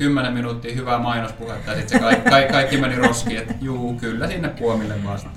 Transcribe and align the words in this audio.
Kymmenen 0.00 0.32
minuuttia 0.32 0.74
hyvää 0.74 0.98
mainospuhetta 0.98 1.70
ja 1.70 1.76
sitten 1.76 1.98
se 1.98 2.04
kaikki, 2.04 2.30
kaikki, 2.30 2.52
kaikki 2.52 2.76
meni 2.76 2.96
roskiin, 2.96 3.38
että 3.38 3.54
juu, 3.60 3.94
kyllä 3.94 4.28
sinne 4.28 4.48
puomille 4.48 5.04
vasta. 5.04 5.30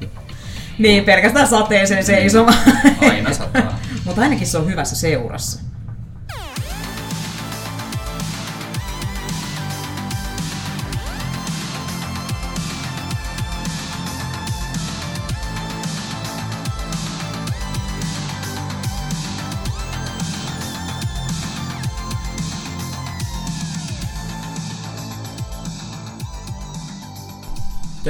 Niin, 0.78 1.06
pelkästään 1.06 1.48
sateeseen 1.48 2.06
seisomaan. 2.06 2.58
Aina 3.02 3.34
sataa. 3.34 3.80
Mutta 4.06 4.22
ainakin 4.22 4.48
se 4.48 4.58
on 4.58 4.70
hyvässä 4.70 4.96
seurassa. 4.96 5.73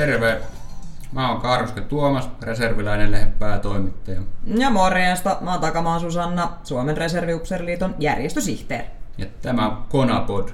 Terve! 0.05 0.41
Mä 1.11 1.31
oon 1.31 1.41
Kaaruske 1.41 1.81
Tuomas, 1.81 2.29
reserviläinen 2.41 3.11
lehden 3.11 3.31
päätoimittaja. 3.31 4.21
Ja 4.45 4.69
morjesta, 4.69 5.37
mä 5.41 5.51
oon 5.51 5.61
Takamaan 5.61 5.99
Susanna, 5.99 6.57
Suomen 6.63 6.97
reserviupseeriliiton 6.97 7.95
järjestösihteeri. 7.99 8.87
Ja 9.17 9.25
tämä 9.41 9.67
on 9.67 9.83
Konapod. 9.89 10.49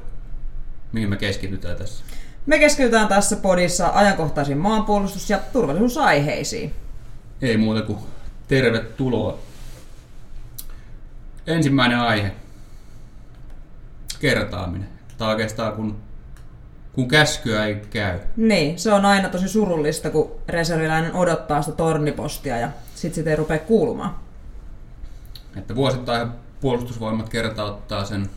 Mihin 0.92 1.10
me 1.10 1.18
keskitytään 1.18 1.78
tässä? 1.78 2.04
Me 2.46 2.60
keskitytään 2.60 3.08
tässä 3.08 3.36
podissa 3.36 3.92
ajankohtaisiin 3.94 4.58
maanpuolustus- 4.58 5.30
ja 5.30 5.40
turvallisuusaiheisiin. 5.54 6.74
Ei 7.42 7.58
muuta 7.58 7.82
kuin 7.82 8.00
tervetuloa. 8.48 9.38
Ensimmäinen 11.48 12.00
aihe. 12.00 12.32
Kertaaminen. 14.20 14.90
Tai 15.18 15.30
oikeastaan 15.30 15.74
kun, 15.74 16.09
kun 16.94 17.08
käskyä 17.08 17.66
ei 17.66 17.76
käy. 17.76 18.20
Niin, 18.38 18.80
se 18.80 18.94
on 18.94 19.06
aina 19.06 19.30
tosi 19.30 19.48
surullista, 19.48 20.10
kun 20.10 20.32
reserviläinen 20.48 21.14
odottaa 21.14 21.62
sitä 21.62 21.78
tornipostia 21.78 22.58
ja 22.58 22.70
sit 22.96 23.14
sitä 23.14 23.30
ei 23.30 23.36
rupea 23.36 23.60
kuulumaan. 23.60 24.16
Että 25.56 25.76
vuosittain 25.76 26.30
puolustusvoimat 26.62 27.30
kertauttaa 27.30 28.06
sen 28.06 28.30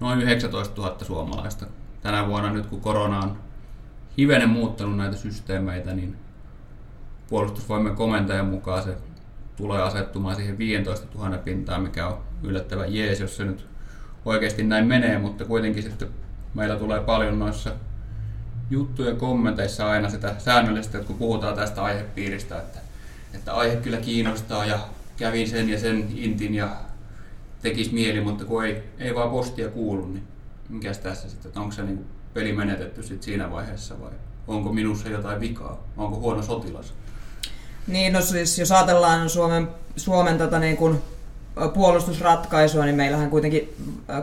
noin 0.00 0.22
19 0.22 0.82
000 0.82 0.96
suomalaista. 1.04 1.66
Tänä 2.02 2.26
vuonna 2.26 2.52
nyt 2.52 2.66
kun 2.66 2.80
korona 2.80 3.18
on 3.18 3.38
hivenen 4.18 4.48
muuttanut 4.48 4.96
näitä 4.96 5.16
systeemeitä, 5.16 5.94
niin 5.94 6.16
puolustusvoimien 7.28 7.96
komentajan 7.96 8.46
mukaan 8.46 8.82
se 8.82 8.96
tulee 9.56 9.82
asettumaan 9.82 10.36
siihen 10.36 10.58
15 10.58 11.18
000 11.18 11.38
pintaan, 11.38 11.82
mikä 11.82 12.06
on 12.06 12.18
yllättävän 12.42 12.94
jees, 12.94 13.20
jos 13.20 13.36
se 13.36 13.44
nyt 13.44 13.66
oikeasti 14.24 14.62
näin 14.62 14.86
menee, 14.86 15.18
mutta 15.18 15.44
kuitenkin 15.44 15.82
sitten 15.82 16.08
meillä 16.54 16.76
tulee 16.76 17.00
paljon 17.00 17.38
noissa 17.38 17.70
juttujen 18.70 19.16
kommenteissa 19.16 19.90
aina 19.90 20.10
sitä 20.10 20.34
säännöllistä, 20.38 20.98
että 20.98 21.06
kun 21.06 21.18
puhutaan 21.18 21.54
tästä 21.54 21.82
aihepiiristä, 21.82 22.58
että, 22.58 22.78
että 23.34 23.54
aihe 23.54 23.76
kyllä 23.76 23.96
kiinnostaa 23.96 24.66
ja 24.66 24.78
kävin 25.16 25.48
sen 25.48 25.68
ja 25.68 25.80
sen 25.80 26.08
intin 26.14 26.54
ja 26.54 26.76
tekisi 27.62 27.94
mieli, 27.94 28.20
mutta 28.20 28.44
kun 28.44 28.64
ei, 28.64 28.82
ei 28.98 29.14
vaan 29.14 29.30
postia 29.30 29.68
kuulu, 29.68 30.06
niin 30.06 30.22
mikäs 30.68 30.98
tässä 30.98 31.30
sitten, 31.30 31.48
että 31.48 31.60
onko 31.60 31.72
se 31.72 31.82
niin 31.82 32.04
peli 32.34 32.52
menetetty 32.52 33.02
sit 33.02 33.22
siinä 33.22 33.50
vaiheessa 33.50 34.00
vai 34.00 34.10
onko 34.46 34.72
minussa 34.72 35.08
jotain 35.08 35.40
vikaa, 35.40 35.84
onko 35.96 36.16
huono 36.16 36.42
sotilas? 36.42 36.92
Niin, 37.86 38.12
no 38.12 38.20
siis 38.20 38.58
jos 38.58 38.72
ajatellaan 38.72 39.30
Suomen, 39.30 39.68
Suomen 39.96 40.38
tätä 40.38 40.58
niin 40.58 40.76
kuin 40.76 41.02
puolustusratkaisua, 41.74 42.84
niin 42.84 42.96
meillähän 42.96 43.30
kuitenkin 43.30 43.74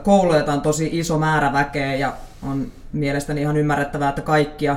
koulutetaan 0.03 0.61
tosi 0.61 0.89
iso 0.91 1.17
määrä 1.17 1.53
väkeä 1.53 1.95
ja 1.95 2.13
on 2.43 2.71
mielestäni 2.93 3.41
ihan 3.41 3.57
ymmärrettävää, 3.57 4.09
että 4.09 4.21
kaikkia 4.21 4.75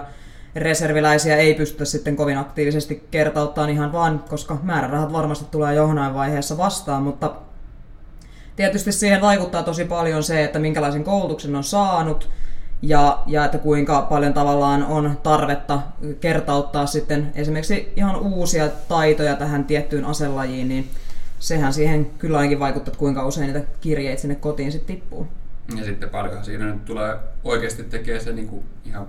reserviläisiä 0.56 1.36
ei 1.36 1.54
pystytä 1.54 1.84
sitten 1.84 2.16
kovin 2.16 2.38
aktiivisesti 2.38 3.06
kertauttamaan 3.10 3.70
ihan 3.70 3.92
vaan, 3.92 4.24
koska 4.28 4.58
määrärahat 4.62 5.12
varmasti 5.12 5.44
tulee 5.50 5.74
johonain 5.74 6.14
vaiheessa 6.14 6.56
vastaan, 6.56 7.02
mutta 7.02 7.34
tietysti 8.56 8.92
siihen 8.92 9.20
vaikuttaa 9.20 9.62
tosi 9.62 9.84
paljon 9.84 10.22
se, 10.22 10.44
että 10.44 10.58
minkälaisen 10.58 11.04
koulutuksen 11.04 11.56
on 11.56 11.64
saanut 11.64 12.28
ja, 12.82 13.22
ja 13.26 13.44
että 13.44 13.58
kuinka 13.58 14.02
paljon 14.02 14.34
tavallaan 14.34 14.86
on 14.86 15.18
tarvetta 15.22 15.80
kertauttaa 16.20 16.86
sitten 16.86 17.32
esimerkiksi 17.34 17.92
ihan 17.96 18.16
uusia 18.16 18.68
taitoja 18.88 19.36
tähän 19.36 19.64
tiettyyn 19.64 20.04
aselajiin, 20.04 20.68
niin 20.68 20.90
sehän 21.38 21.72
siihen 21.72 22.06
kyllä 22.06 22.38
ainakin 22.38 22.58
vaikuttaa, 22.58 22.90
että 22.90 22.98
kuinka 22.98 23.26
usein 23.26 23.52
niitä 23.52 23.68
kirjeitä 23.80 24.20
sinne 24.20 24.34
kotiin 24.34 24.72
sitten 24.72 24.96
tippuu. 24.96 25.28
Ja 25.76 25.84
sitten 25.84 26.10
paljonhan 26.10 26.44
siinä 26.44 26.66
nyt 26.66 26.84
tulee 26.84 27.16
oikeasti 27.44 27.84
tekee 27.84 28.20
se 28.20 28.32
niin 28.32 28.48
kuin 28.48 28.64
ihan 28.84 29.08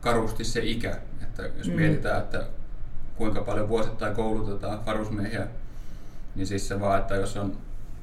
karusti 0.00 0.44
se 0.44 0.60
ikä. 0.62 0.96
Että 1.22 1.42
jos 1.58 1.68
mm. 1.68 1.74
mietitään, 1.74 2.18
että 2.18 2.44
kuinka 3.16 3.40
paljon 3.40 3.68
vuosittain 3.68 4.14
koulutetaan 4.14 4.86
varusmiehiä, 4.86 5.46
niin 6.34 6.46
siis 6.46 6.68
se 6.68 6.80
vaan, 6.80 7.00
että 7.00 7.14
jos 7.14 7.36
on 7.36 7.56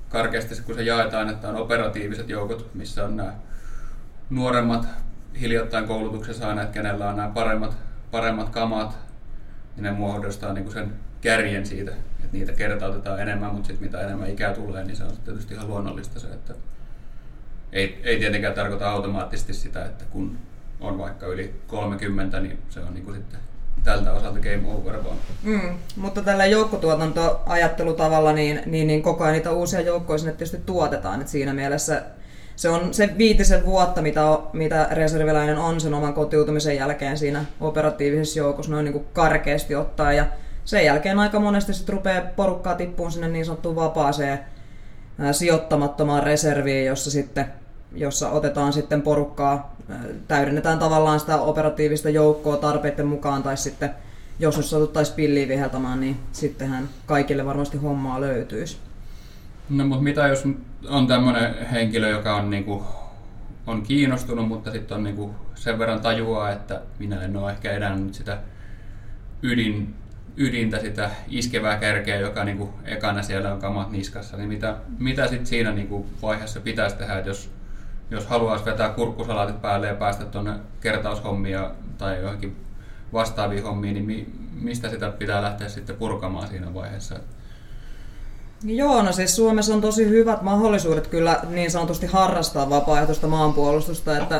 karkeasti, 0.09 0.61
kun 0.61 0.75
se 0.75 0.83
jaetaan, 0.83 1.29
että 1.29 1.49
on 1.49 1.55
operatiiviset 1.55 2.29
joukot, 2.29 2.69
missä 2.73 3.05
on 3.05 3.17
nämä 3.17 3.33
nuoremmat 4.29 4.87
hiljattain 5.39 5.87
koulutuksen 5.87 6.35
saaneet, 6.35 6.69
kenellä 6.69 7.09
on 7.09 7.15
nämä 7.15 7.29
paremmat, 7.29 7.77
paremmat 8.11 8.49
kamat, 8.49 8.97
niin 9.75 9.83
ne 9.83 9.91
muodostaa 9.91 10.53
niin 10.53 10.63
kuin 10.63 10.73
sen 10.73 10.93
kärjen 11.25 11.65
siitä, 11.65 11.91
että 11.91 12.37
niitä 12.37 12.51
kertautetaan 12.51 13.19
enemmän, 13.19 13.51
mutta 13.51 13.67
sitten 13.67 13.87
mitä 13.87 14.01
enemmän 14.01 14.29
ikää 14.29 14.53
tulee, 14.53 14.83
niin 14.83 14.95
se 14.95 15.03
on 15.03 15.11
tietysti 15.25 15.53
ihan 15.53 15.67
luonnollista 15.67 16.19
se, 16.19 16.27
että 16.27 16.53
ei, 17.73 18.01
ei 18.03 18.19
tietenkään 18.19 18.53
tarkoita 18.53 18.91
automaattisesti 18.91 19.53
sitä, 19.53 19.85
että 19.85 20.05
kun 20.09 20.37
on 20.81 20.97
vaikka 20.97 21.25
yli 21.25 21.55
30, 21.67 22.39
niin 22.39 22.59
se 22.69 22.79
on 22.79 22.93
niin 22.93 23.05
kuin 23.05 23.15
sitten 23.15 23.39
tältä 23.83 24.11
osalta 24.11 24.39
game 24.39 24.61
over 24.73 25.03
vaan. 25.03 25.17
Mm, 25.43 25.77
mutta 25.95 26.21
tällä 26.21 26.45
joukkotuotantoajattelutavalla 26.45 28.33
niin, 28.33 28.61
niin, 28.65 28.87
niin 28.87 29.01
koko 29.01 29.23
ajan 29.23 29.33
niitä 29.33 29.51
uusia 29.51 29.81
joukkoja 29.81 30.17
sinne 30.17 30.33
tietysti 30.33 30.61
tuotetaan. 30.65 31.21
Et 31.21 31.27
siinä 31.27 31.53
mielessä 31.53 32.01
se 32.55 32.69
on 32.69 32.93
se 32.93 33.09
viitisen 33.17 33.65
vuotta, 33.65 34.01
mitä, 34.01 34.21
mitä 34.53 34.87
reserviläinen 34.91 35.57
on 35.57 35.81
sen 35.81 35.93
oman 35.93 36.13
kotiutumisen 36.13 36.75
jälkeen 36.75 37.17
siinä 37.17 37.45
operatiivisessa 37.61 38.39
joukossa 38.39 38.71
noin 38.71 38.85
niin 38.85 38.93
kuin 38.93 39.05
karkeasti 39.13 39.75
ottaa. 39.75 40.13
Ja 40.13 40.25
sen 40.65 40.85
jälkeen 40.85 41.19
aika 41.19 41.39
monesti 41.39 41.73
sitten 41.73 41.93
rupeaa 41.93 42.21
porukkaa 42.35 42.75
tippuun 42.75 43.11
sinne 43.11 43.27
niin 43.27 43.45
sanottuun 43.45 43.75
vapaaseen 43.75 44.39
sijoittamattomaan 45.31 46.23
reserviin, 46.23 46.85
jossa 46.85 47.11
sitten 47.11 47.45
jossa 47.95 48.29
otetaan 48.29 48.73
sitten 48.73 49.01
porukkaa, 49.01 49.75
täydennetään 50.27 50.79
tavallaan 50.79 51.19
sitä 51.19 51.37
operatiivista 51.37 52.09
joukkoa 52.09 52.57
tarpeiden 52.57 53.07
mukaan, 53.07 53.43
tai 53.43 53.57
sitten 53.57 53.89
jos 54.39 54.57
nyt 54.57 54.65
satuttaisiin 54.65 55.15
pilliin 55.15 55.49
viheltämään, 55.49 55.99
niin 55.99 56.17
sittenhän 56.31 56.89
kaikille 57.05 57.45
varmasti 57.45 57.77
hommaa 57.77 58.21
löytyisi. 58.21 58.77
No 59.69 59.87
mutta 59.87 60.03
mitä 60.03 60.27
jos 60.27 60.43
on 60.89 61.07
tämmöinen 61.07 61.67
henkilö, 61.67 62.09
joka 62.09 62.35
on, 62.35 62.49
niinku, 62.49 62.83
on 63.67 63.81
kiinnostunut, 63.81 64.47
mutta 64.47 64.71
sitten 64.71 64.97
on 64.97 65.03
niinku 65.03 65.35
sen 65.55 65.79
verran 65.79 66.01
tajua, 66.01 66.49
että 66.51 66.81
minä 66.99 67.21
en 67.21 67.37
ole 67.37 67.51
ehkä 67.51 67.71
edännyt 67.71 68.13
sitä 68.13 68.37
ydin, 69.41 69.95
ydintä, 70.37 70.79
sitä 70.79 71.09
iskevää 71.27 71.77
kärkeä, 71.77 72.19
joka 72.19 72.43
niinku 72.43 72.69
ekana 72.85 73.23
siellä 73.23 73.53
on 73.53 73.59
kamat 73.59 73.91
niskassa, 73.91 74.37
niin 74.37 74.49
mitä, 74.49 74.75
mitä 74.99 75.27
sitten 75.27 75.45
siinä 75.45 75.71
niinku 75.71 76.05
vaiheessa 76.21 76.59
pitäisi 76.59 76.95
tehdä, 76.95 77.17
että 77.17 77.29
jos 77.29 77.49
jos 78.11 78.25
haluaisi 78.25 78.65
vetää 78.65 78.89
kurkkusalaatit 78.89 79.61
päälle 79.61 79.87
ja 79.87 79.95
päästä 79.95 80.25
tuonne 80.25 80.53
kertaushommia 80.81 81.71
tai 81.97 82.21
johonkin 82.21 82.55
vastaaviin 83.13 83.63
hommiin, 83.63 83.93
niin 83.93 84.05
mi, 84.05 84.27
mistä 84.61 84.89
sitä 84.89 85.09
pitää 85.09 85.41
lähteä 85.41 85.69
sitten 85.69 85.95
purkamaan 85.95 86.47
siinä 86.47 86.73
vaiheessa? 86.73 87.15
Joo, 88.63 89.01
no 89.01 89.11
siis 89.11 89.35
Suomessa 89.35 89.73
on 89.73 89.81
tosi 89.81 90.09
hyvät 90.09 90.41
mahdollisuudet 90.41 91.07
kyllä 91.07 91.39
niin 91.49 91.71
sanotusti 91.71 92.07
harrastaa 92.07 92.69
vapaaehtoista 92.69 93.27
maanpuolustusta, 93.27 94.17
että 94.17 94.35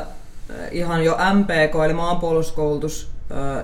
eh, 0.49 0.67
ihan 0.71 1.03
jo 1.03 1.17
MPK 1.33 1.85
eli 1.85 1.93
maanpuolustuskoulutus, 1.93 3.11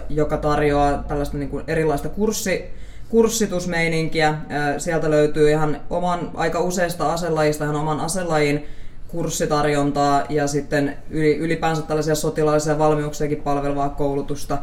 joka 0.09 0.37
tarjoaa 0.37 0.97
tällaista 0.97 1.37
niin 1.37 1.49
kuin 1.49 1.63
erilaista 1.67 2.09
kurssi, 2.09 2.65
kurssitusmeininkiä. 3.09 4.35
Sieltä 4.77 5.11
löytyy 5.11 5.49
ihan 5.49 5.81
oman, 5.89 6.31
aika 6.33 6.59
useista 6.59 7.13
aselajista 7.13 7.63
ihan 7.63 7.75
oman 7.75 7.99
aselajin 7.99 8.67
kurssitarjontaa 9.07 10.23
ja 10.29 10.47
sitten 10.47 10.97
ylipäänsä 11.09 11.81
tällaisia 11.81 12.15
sotilaallisia 12.15 12.79
valmiuksiakin 12.79 13.41
palvelevaa 13.41 13.89
koulutusta, 13.89 14.57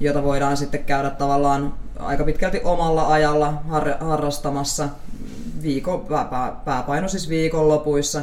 jota 0.00 0.22
voidaan 0.22 0.56
sitten 0.56 0.84
käydä 0.84 1.10
tavallaan 1.10 1.74
aika 1.98 2.24
pitkälti 2.24 2.60
omalla 2.64 3.08
ajalla 3.08 3.52
har- 3.68 3.96
harrastamassa 4.00 4.88
viikon, 5.62 6.00
pää, 6.30 6.56
pääpaino 6.64 7.08
siis 7.08 7.28
viikonlopuissa. 7.28 8.22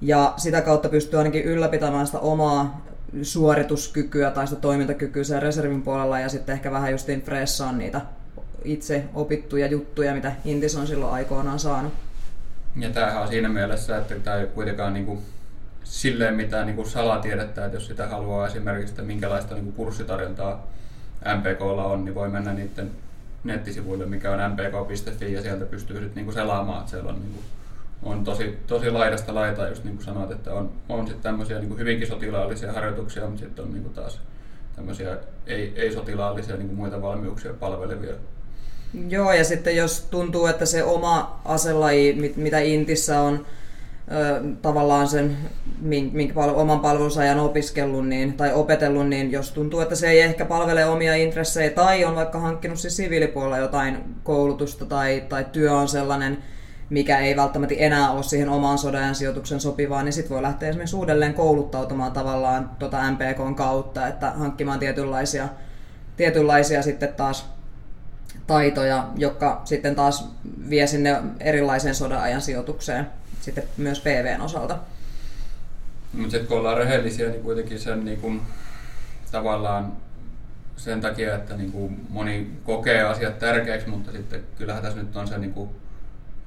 Ja 0.00 0.34
sitä 0.36 0.60
kautta 0.60 0.88
pystyy 0.88 1.18
ainakin 1.18 1.44
ylläpitämään 1.44 2.06
sitä 2.06 2.18
omaa 2.18 2.87
suorituskykyä 3.22 4.30
tai 4.30 4.46
sitä 4.46 4.60
toimintakykyä 4.60 5.24
sen 5.24 5.42
reservin 5.42 5.82
puolella 5.82 6.20
ja 6.20 6.28
sitten 6.28 6.52
ehkä 6.52 6.70
vähän 6.70 6.92
justiin 6.92 7.22
fressaan 7.22 7.78
niitä 7.78 8.00
itse 8.64 9.04
opittuja 9.14 9.66
juttuja, 9.66 10.14
mitä 10.14 10.32
Intis 10.44 10.76
on 10.76 10.86
silloin 10.86 11.12
aikoinaan 11.12 11.58
saanut. 11.58 11.92
Ja 12.76 12.90
tämähän 12.90 13.22
on 13.22 13.28
siinä 13.28 13.48
mielessä, 13.48 13.98
että 13.98 14.14
tämä 14.14 14.36
ei 14.36 14.46
kuitenkaan 14.46 14.94
niin 14.94 15.06
kuin 15.06 15.18
silleen 15.84 16.34
mitään 16.34 16.66
niin 16.66 16.76
kuin 16.76 16.88
salatiedettä, 16.88 17.64
että 17.64 17.76
jos 17.76 17.86
sitä 17.86 18.06
haluaa 18.06 18.46
esimerkiksi, 18.46 18.92
että 18.92 19.02
minkälaista 19.02 19.54
niin 19.54 19.64
kuin 19.64 19.74
kurssitarjontaa 19.74 20.66
MPKlla 21.38 21.84
on, 21.84 22.04
niin 22.04 22.14
voi 22.14 22.28
mennä 22.28 22.52
niiden 22.52 22.90
nettisivuille, 23.44 24.06
mikä 24.06 24.30
on 24.30 24.52
mpk.fi 24.52 25.32
ja 25.32 25.42
sieltä 25.42 25.64
pystyy 25.64 25.96
sitten 25.96 26.14
niin 26.14 26.24
kuin 26.24 26.34
selaamaan, 26.34 26.78
että 26.78 26.90
siellä 26.90 27.10
on, 27.10 27.20
niin 27.20 27.32
kuin, 27.32 27.44
on 28.02 28.24
tosi, 28.24 28.58
tosi 28.66 28.90
laidasta 28.90 29.34
laitaa, 29.34 29.68
just 29.68 29.84
niin 29.84 29.96
kuin 29.96 30.04
sanoit, 30.04 30.30
että 30.30 30.52
on, 30.54 30.72
on 30.88 31.06
sitten 31.06 31.22
tämmöisiä 31.22 31.58
niin 31.58 31.68
kuin 31.68 31.80
hyvinkin 31.80 32.08
sotilaallisia 32.08 32.72
harjoituksia, 32.72 33.26
mutta 33.26 33.40
sitten 33.40 33.64
on 33.64 33.72
niin 33.72 33.82
kuin 33.82 33.94
taas 33.94 34.20
tämmöisiä 34.76 35.16
ei, 35.46 35.72
ei-sotilaallisia 35.76 36.56
niin 36.56 36.74
muita 36.74 37.02
valmiuksia 37.02 37.54
palvelevia. 37.54 38.14
Joo, 39.08 39.32
ja 39.32 39.44
sitten 39.44 39.76
jos 39.76 40.06
tuntuu, 40.10 40.46
että 40.46 40.66
se 40.66 40.84
oma 40.84 41.40
aselaji, 41.44 42.32
mitä 42.36 42.58
Intissä 42.58 43.20
on 43.20 43.46
tavallaan 44.62 45.08
sen 45.08 45.36
minkä 46.12 46.34
pal- 46.34 46.54
oman 46.54 46.80
palvelusajan 46.80 47.38
opiskellut 47.38 48.08
niin, 48.08 48.32
tai 48.32 48.52
opetellut, 48.52 49.08
niin 49.08 49.32
jos 49.32 49.52
tuntuu, 49.52 49.80
että 49.80 49.94
se 49.94 50.10
ei 50.10 50.20
ehkä 50.20 50.44
palvele 50.44 50.86
omia 50.86 51.14
intressejä 51.14 51.70
tai 51.70 52.04
on 52.04 52.14
vaikka 52.14 52.40
hankkinut 52.40 52.78
siis 52.78 52.96
siviilipuolella 52.96 53.58
jotain 53.58 54.04
koulutusta 54.22 54.84
tai, 54.84 55.24
tai 55.28 55.46
työ 55.52 55.72
on 55.72 55.88
sellainen, 55.88 56.38
mikä 56.90 57.18
ei 57.18 57.36
välttämättä 57.36 57.74
enää 57.78 58.10
ole 58.10 58.22
siihen 58.22 58.48
omaan 58.48 58.78
sodan 58.78 59.14
sijoituksen 59.14 59.60
sopivaa, 59.60 60.02
niin 60.02 60.12
sitten 60.12 60.34
voi 60.34 60.42
lähteä 60.42 60.68
esimerkiksi 60.68 60.96
uudelleen 60.96 61.34
kouluttautumaan 61.34 62.12
tavallaan 62.12 62.70
tuota 62.78 63.10
MPKn 63.10 63.54
kautta, 63.54 64.06
että 64.06 64.30
hankkimaan 64.30 64.78
tietynlaisia, 64.78 65.48
tietynlaisia 66.16 66.82
sitten 66.82 67.14
taas 67.14 67.50
taitoja, 68.46 69.08
jotka 69.16 69.62
sitten 69.64 69.94
taas 69.94 70.30
vie 70.70 70.86
sinne 70.86 71.22
erilaiseen 71.40 71.94
sodan 71.94 72.20
ajan 72.20 72.40
sijoitukseen 72.40 73.06
sitten 73.40 73.64
myös 73.76 74.00
PVn 74.00 74.40
osalta. 74.40 74.78
Mutta 76.12 76.30
sitten 76.30 76.48
kun 76.48 76.58
ollaan 76.58 76.76
rehellisiä, 76.76 77.28
niin 77.28 77.42
kuitenkin 77.42 77.78
sen 77.78 78.04
niin 78.04 78.20
kun, 78.20 78.42
tavallaan 79.32 79.92
sen 80.76 81.00
takia, 81.00 81.36
että 81.36 81.56
niin 81.56 81.72
kuin 81.72 82.06
moni 82.08 82.50
kokee 82.64 83.02
asiat 83.02 83.38
tärkeäksi, 83.38 83.88
mutta 83.88 84.12
sitten 84.12 84.40
kyllähän 84.58 84.82
tässä 84.82 84.98
nyt 84.98 85.16
on 85.16 85.28
se 85.28 85.38
niin 85.38 85.52
kuin 85.52 85.70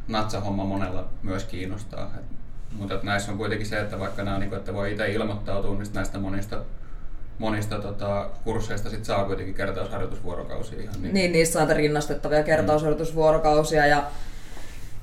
natsahomma 0.07 0.63
monella 0.63 1.09
myös 1.23 1.43
kiinnostaa. 1.43 2.11
Et, 2.17 2.25
mutta 2.77 2.99
näissä 3.03 3.31
on 3.31 3.37
kuitenkin 3.37 3.67
se, 3.67 3.79
että 3.79 3.99
vaikka 3.99 4.23
nämä, 4.23 4.39
niin 4.39 4.53
että 4.53 4.73
voi 4.73 4.91
itse 4.91 5.11
ilmoittautua 5.11 5.75
niin 5.75 5.93
näistä 5.93 6.17
monista 6.17 6.57
monista 7.37 7.79
tota, 7.79 8.29
kursseista 8.43 8.89
sit 8.89 9.05
saa 9.05 9.25
kuitenkin 9.25 9.55
kertausharjoitusvuorokausia. 9.55 10.81
Ihan 10.81 11.01
niin. 11.01 11.13
niin, 11.13 11.31
niissä 11.31 11.61
on 11.61 11.69
rinnastettavia 11.69 12.43
kertausharjoitusvuorokausia 12.43 13.85
ja 13.85 14.03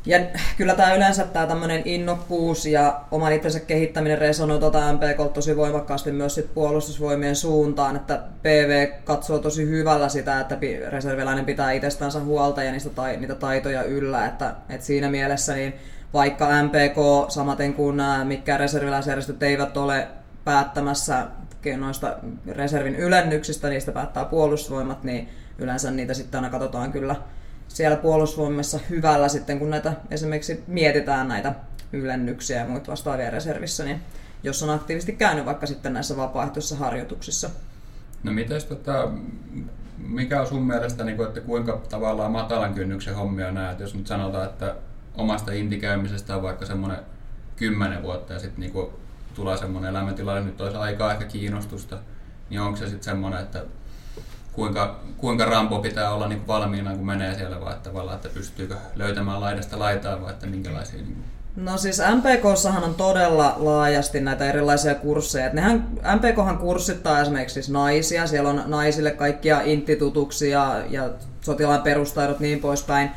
ja 0.09 0.19
kyllä 0.57 0.75
tämä 0.75 0.95
yleensä 0.95 1.25
tämä 1.25 1.47
tämmöinen 1.47 1.83
innokkuus 1.85 2.67
ja 2.67 3.01
oman 3.11 3.33
itsensä 3.33 3.61
kehittäminen 3.61 4.19
resonoi 4.19 4.59
tuota 4.59 4.93
MPK 4.93 5.33
tosi 5.35 5.57
voimakkaasti 5.57 6.13
myös 6.13 6.35
sit 6.35 6.55
puolustusvoimien 6.55 7.37
suuntaan, 7.37 7.97
että 7.97 8.23
PV 8.43 8.89
katsoo 9.05 9.39
tosi 9.39 9.67
hyvällä 9.67 10.09
sitä, 10.09 10.41
että 10.41 10.59
reserviläinen 10.89 11.45
pitää 11.45 11.73
itsestänsä 11.73 12.21
huolta 12.21 12.63
ja 12.63 12.73
niistä 12.73 12.91
tai, 12.91 13.17
niitä 13.17 13.35
taitoja 13.35 13.83
yllä, 13.83 14.27
että, 14.27 14.55
että 14.69 14.87
siinä 14.87 15.11
mielessä 15.11 15.55
niin 15.55 15.75
vaikka 16.15 16.63
MPK 16.63 17.31
samaten 17.31 17.75
kuin 17.75 17.97
nämä 17.97 18.25
mitkään 18.25 18.61
reserviläisjärjestöt 18.61 19.43
eivät 19.43 19.77
ole 19.77 20.09
päättämässä 20.45 21.27
noista 21.77 22.17
reservin 22.53 22.97
ylennyksistä, 22.97 23.69
niistä 23.69 23.93
päättää 23.93 24.25
puolustusvoimat, 24.25 25.05
niin 25.05 25.29
yleensä 25.59 25.91
niitä 25.91 26.15
sitten 26.15 26.39
aina 26.39 26.51
katsotaan 26.51 26.93
kyllä 26.93 27.17
siellä 27.69 27.97
puolustusvoimissa 27.97 28.79
hyvällä 28.91 29.29
sitten, 29.29 29.59
kun 29.59 29.71
näitä 29.71 29.93
esimerkiksi 30.11 30.65
mietitään 30.67 31.29
näitä 31.29 31.55
ylennyksiä 31.93 32.59
ja 32.59 32.69
muita 32.69 32.91
vastaavia 32.91 33.31
reservissä, 33.31 33.85
niin 33.85 34.01
jos 34.43 34.63
on 34.63 34.71
aktiivisesti 34.71 35.13
käynyt 35.13 35.45
vaikka 35.45 35.67
sitten 35.67 35.93
näissä 35.93 36.17
vapaaehtoisissa 36.17 36.77
harjoituksissa. 36.77 37.51
No 38.23 38.33
mites 38.33 38.65
tota, 38.65 39.09
mikä 39.99 40.41
on 40.41 40.47
sun 40.47 40.67
mielestä, 40.67 41.05
niin 41.05 41.17
kuin, 41.17 41.29
että 41.29 41.41
kuinka 41.41 41.81
tavallaan 41.89 42.33
matalan 42.33 42.75
kynnyksen 42.75 43.15
hommia 43.15 43.51
näet, 43.51 43.81
jos 43.81 43.95
nyt 43.95 44.07
sanotaan, 44.07 44.47
että 44.47 44.75
omasta 45.15 45.53
indikäymisestä 45.53 46.37
on 46.37 46.43
vaikka 46.43 46.67
semmoinen 46.67 46.99
kymmenen 47.57 48.03
vuotta 48.03 48.33
ja 48.33 48.39
sitten 48.39 48.61
niin 48.61 48.89
tulee 49.35 49.57
semmoinen 49.57 49.91
elämäntilanne, 49.91 50.43
nyt 50.43 50.61
olisi 50.61 50.77
aikaa 50.77 51.13
ehkä 51.13 51.25
kiinnostusta, 51.25 51.99
niin 52.51 52.61
onko 52.61 52.77
se 52.77 52.85
sitten 52.85 53.05
semmoinen, 53.05 53.41
että 53.41 53.65
kuinka, 54.53 55.01
kuinka 55.17 55.45
rampo 55.45 55.79
pitää 55.79 56.15
olla 56.15 56.29
niin 56.29 56.47
valmiina, 56.47 56.97
kun 56.97 57.07
menee 57.07 57.35
siellä, 57.35 57.61
vai 57.61 57.73
että, 57.73 57.91
että 58.15 58.29
pystyykö 58.29 58.75
löytämään 58.97 59.41
laidasta 59.41 59.79
laitaa, 59.79 60.23
vai 60.23 60.31
että 60.31 60.47
minkälaisia... 60.47 61.03
Niin 61.03 61.25
No 61.57 61.79
siis 61.79 62.03
MPKssahan 62.15 62.85
on 62.85 62.95
todella 62.95 63.55
laajasti 63.57 64.21
näitä 64.21 64.49
erilaisia 64.49 64.95
kursseja. 64.95 65.51
Nehän, 65.53 65.89
MPKhan 66.17 66.59
kurssittaa 66.59 67.21
esimerkiksi 67.21 67.55
siis 67.55 67.71
naisia, 67.71 68.27
siellä 68.27 68.51
on 68.51 68.63
naisille 68.67 69.11
kaikkia 69.11 69.61
institutuksia 69.61 70.75
ja 70.91 71.11
sotilaan 71.41 71.83
perustaidot 71.83 72.41
niin 72.41 72.61
poispäin. 72.61 73.11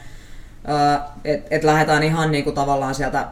Että 1.24 1.56
et 1.56 1.64
lähdetään 1.64 2.04
ihan 2.04 2.32
niinku 2.32 2.52
tavallaan 2.52 2.96
sieltä 2.96 3.28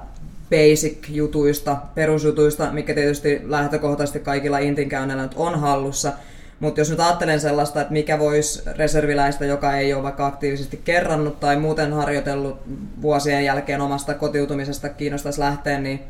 basic-jutuista, 0.49 1.77
perusjutuista, 1.95 2.71
mikä 2.71 2.93
tietysti 2.93 3.41
lähtökohtaisesti 3.43 4.19
kaikilla 4.19 4.57
intin 4.59 4.89
nyt 5.15 5.33
on 5.35 5.59
hallussa– 5.59 6.13
mutta 6.59 6.81
jos 6.81 6.89
nyt 6.89 6.99
ajattelen 6.99 7.39
sellaista, 7.39 7.81
että 7.81 7.93
mikä 7.93 8.19
voisi 8.19 8.61
reserviläistä, 8.77 9.45
joka 9.45 9.73
ei 9.73 9.93
ole 9.93 10.03
vaikka 10.03 10.25
aktiivisesti 10.25 10.81
kerrannut 10.83 11.39
tai 11.39 11.57
muuten 11.59 11.93
harjoitellut 11.93 12.59
vuosien 13.01 13.45
jälkeen 13.45 13.81
omasta 13.81 14.13
kotiutumisesta 14.13 14.89
kiinnostaisi 14.89 15.39
lähteä, 15.39 15.79
niin 15.79 16.03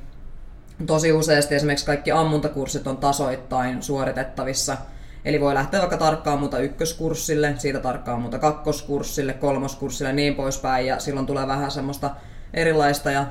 tosi 0.86 1.12
useasti 1.12 1.56
esimerkiksi 1.56 1.86
kaikki 1.86 2.12
ammuntakurssit 2.12 2.88
on 2.88 2.98
tasoittain 2.98 3.84
suoritettavissa. 3.84 4.78
Eli 5.26 5.42
voi 5.42 5.54
lähteä 5.54 5.80
vaikka 5.80 5.98
tarkkaan 5.98 6.40
muuta 6.40 6.60
ykköskurssille, 6.60 7.54
siitä 7.58 7.80
tarkkaan 7.80 8.22
muuta 8.22 8.40
kakkoskurssille, 8.40 9.34
kolmoskurssille 9.34 10.10
ja 10.10 10.16
niin 10.16 10.36
poispäin. 10.36 10.86
Ja 10.86 11.00
silloin 11.00 11.26
tulee 11.26 11.48
vähän 11.48 11.72
semmoista 11.72 12.10
erilaista 12.54 13.12
ja 13.12 13.26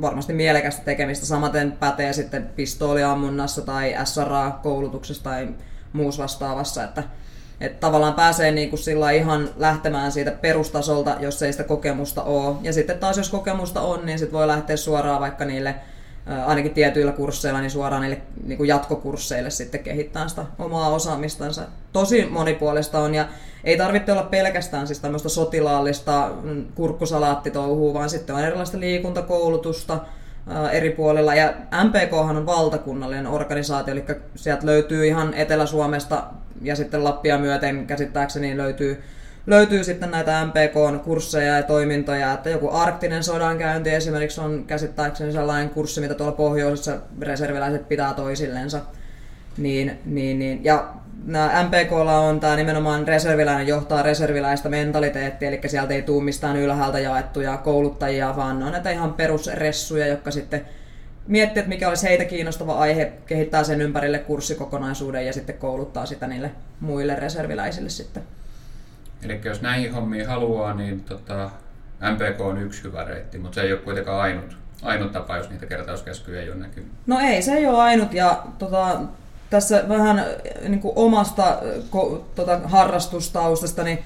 varmasti 0.00 0.32
mielekästä 0.32 0.84
tekemistä. 0.84 1.26
Samaten 1.26 1.72
pätee 1.72 2.12
sitten 2.12 2.50
pistooliammunnassa 2.56 3.62
tai 3.62 3.94
SRA-koulutuksessa 4.04 5.22
tai 5.24 5.48
muussa 5.94 6.22
vastaavassa, 6.22 6.84
että, 6.84 7.02
että 7.60 7.80
tavallaan 7.80 8.14
pääsee 8.14 8.50
niin 8.50 8.70
kuin 8.70 8.80
sillä 8.80 9.10
ihan 9.10 9.48
lähtemään 9.56 10.12
siitä 10.12 10.30
perustasolta, 10.30 11.16
jos 11.20 11.42
ei 11.42 11.52
sitä 11.52 11.64
kokemusta 11.64 12.22
ole. 12.22 12.56
Ja 12.62 12.72
sitten 12.72 12.98
taas 12.98 13.16
jos 13.16 13.30
kokemusta 13.30 13.80
on, 13.80 14.06
niin 14.06 14.18
sitten 14.18 14.38
voi 14.38 14.46
lähteä 14.46 14.76
suoraan 14.76 15.20
vaikka 15.20 15.44
niille 15.44 15.74
ainakin 16.46 16.74
tietyillä 16.74 17.12
kursseilla, 17.12 17.60
niin 17.60 17.70
suoraan 17.70 18.02
niille 18.02 18.22
niin 18.44 18.56
kuin 18.56 18.68
jatkokursseille 18.68 19.50
sitten 19.50 19.82
kehittää 19.82 20.28
sitä 20.28 20.44
omaa 20.58 20.88
osaamistansa. 20.88 21.62
Tosi 21.92 22.26
monipuolista 22.26 22.98
on 22.98 23.14
ja 23.14 23.28
ei 23.64 23.76
tarvitse 23.76 24.12
olla 24.12 24.22
pelkästään 24.22 24.86
siis 24.86 25.00
tämmöistä 25.00 25.28
sotilaallista 25.28 26.30
mm, 26.42 26.64
kurkkusalaattitouhua, 26.74 27.94
vaan 27.94 28.10
sitten 28.10 28.36
on 28.36 28.42
erilaista 28.42 28.80
liikuntakoulutusta, 28.80 29.98
eri 30.72 30.90
puolilla. 30.90 31.34
Ja 31.34 31.54
MPK 31.84 32.12
on 32.12 32.46
valtakunnallinen 32.46 33.26
organisaatio, 33.26 33.92
eli 33.92 34.04
sieltä 34.36 34.66
löytyy 34.66 35.06
ihan 35.06 35.34
Etelä-Suomesta 35.34 36.24
ja 36.62 36.76
sitten 36.76 37.04
Lappia 37.04 37.38
myöten 37.38 37.86
käsittääkseni 37.86 38.56
löytyy, 38.56 39.02
löytyy 39.46 39.84
sitten 39.84 40.10
näitä 40.10 40.46
MPK-kursseja 40.46 41.56
ja 41.56 41.62
toimintoja, 41.62 42.32
että 42.32 42.50
joku 42.50 42.70
arktinen 42.70 43.24
sodankäynti 43.24 43.90
esimerkiksi 43.90 44.40
on 44.40 44.64
käsittääkseni 44.66 45.32
sellainen 45.32 45.70
kurssi, 45.70 46.00
mitä 46.00 46.14
tuolla 46.14 46.32
pohjoisessa 46.32 46.96
reserviläiset 47.20 47.88
pitää 47.88 48.14
toisillensa. 48.14 48.80
Niin, 49.56 49.98
niin, 50.04 50.38
niin. 50.38 50.64
Ja 50.64 50.94
MPKlla 51.66 52.18
on 52.18 52.40
tämä 52.40 52.56
nimenomaan 52.56 53.08
reserviläinen 53.08 53.66
johtaa 53.66 54.02
reserviläistä 54.02 54.68
mentaliteettia, 54.68 55.48
eli 55.48 55.60
sieltä 55.66 55.94
ei 55.94 56.02
tule 56.02 56.24
mistään 56.24 56.56
ylhäältä 56.56 56.98
jaettuja 56.98 57.56
kouluttajia, 57.56 58.36
vaan 58.36 58.58
ne 58.58 58.64
on 58.64 58.72
näitä 58.72 58.90
ihan 58.90 59.14
perusressuja, 59.14 60.06
jotka 60.06 60.30
sitten 60.30 60.64
miettii, 61.26 61.60
että 61.60 61.68
mikä 61.68 61.88
olisi 61.88 62.08
heitä 62.08 62.24
kiinnostava 62.24 62.78
aihe, 62.78 63.12
kehittää 63.26 63.64
sen 63.64 63.80
ympärille 63.80 64.18
kurssikokonaisuuden 64.18 65.26
ja 65.26 65.32
sitten 65.32 65.58
kouluttaa 65.58 66.06
sitä 66.06 66.26
niille 66.26 66.50
muille 66.80 67.14
reserviläisille 67.14 67.90
sitten. 67.90 68.22
Eli 69.22 69.40
jos 69.44 69.62
näihin 69.62 69.94
hommiin 69.94 70.26
haluaa, 70.26 70.74
niin 70.74 71.00
tota, 71.00 71.50
MPK 72.12 72.40
on 72.40 72.62
yksi 72.62 72.82
hyvä 72.84 73.04
reitti, 73.04 73.38
mutta 73.38 73.54
se 73.54 73.60
ei 73.60 73.72
ole 73.72 73.80
kuitenkaan 73.80 74.20
ainut, 74.20 74.56
ainut 74.82 75.12
tapa, 75.12 75.36
jos 75.36 75.50
niitä 75.50 75.66
kertauskäskyjä 75.66 76.42
ei 76.42 76.50
ole 76.50 76.58
näkynyt. 76.58 76.92
No 77.06 77.18
ei, 77.20 77.42
se 77.42 77.52
ei 77.52 77.66
ole 77.66 77.78
ainut 77.78 78.14
ja 78.14 78.42
tota, 78.58 79.00
tässä 79.54 79.84
vähän 79.88 80.18
äh, 80.18 80.26
niin 80.68 80.80
kuin 80.80 80.92
omasta 80.96 81.58
ko, 81.90 82.24
tota, 82.34 82.60
harrastustaustasta 82.64 83.82
niin 83.82 83.98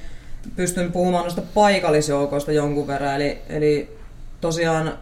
pystyn 0.56 0.92
puhumaan 0.92 1.22
noista 1.22 1.42
paikallisjoukoista 1.54 2.52
jonkun 2.52 2.86
verran. 2.86 3.14
Eli, 3.14 3.38
eli 3.48 3.98
tosiaan 4.40 4.98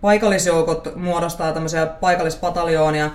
paikallisjoukot 0.00 0.96
muodostaa 0.96 1.52
tämmöisiä 1.52 1.86
paikallispataljoonia, 1.86 3.10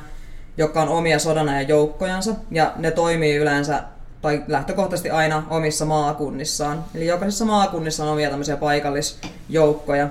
jotka 0.57 0.81
on 0.81 0.89
omia 0.89 1.19
sodanajan 1.19 1.67
joukkojansa, 1.67 2.36
ja 2.51 2.74
ne 2.75 2.91
toimii 2.91 3.36
yleensä 3.36 3.84
tai 4.22 4.43
lähtökohtaisesti 4.48 5.10
aina 5.10 5.43
omissa 5.50 5.86
maakunnissaan. 5.86 6.86
Eli 6.95 7.07
jokaisessa 7.07 7.45
maakunnissa 7.45 8.03
on 8.03 8.10
omia 8.10 8.29
tämmöisiä 8.29 8.57
paikallisjoukkoja. 8.57 10.10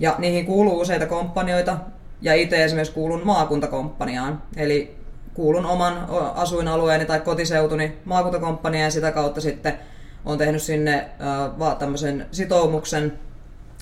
Ja 0.00 0.14
niihin 0.18 0.46
kuuluu 0.46 0.80
useita 0.80 1.06
kompanioita, 1.06 1.76
ja 2.22 2.34
itse 2.34 2.64
esimerkiksi 2.64 2.94
kuulun 2.94 3.20
maakuntakomppaniaan, 3.24 4.42
eli 4.56 5.01
kuulun 5.34 5.66
oman 5.66 6.06
asuinalueeni 6.34 7.04
tai 7.04 7.20
kotiseutuni 7.20 7.98
maakuntakomppaniaan 8.04 8.84
ja 8.84 8.90
sitä 8.90 9.12
kautta 9.12 9.40
sitten 9.40 9.78
on 10.24 10.38
tehnyt 10.38 10.62
sinne 10.62 11.08
vaan 11.58 11.76
tämmöisen 11.76 12.26
sitoumuksen, 12.32 13.18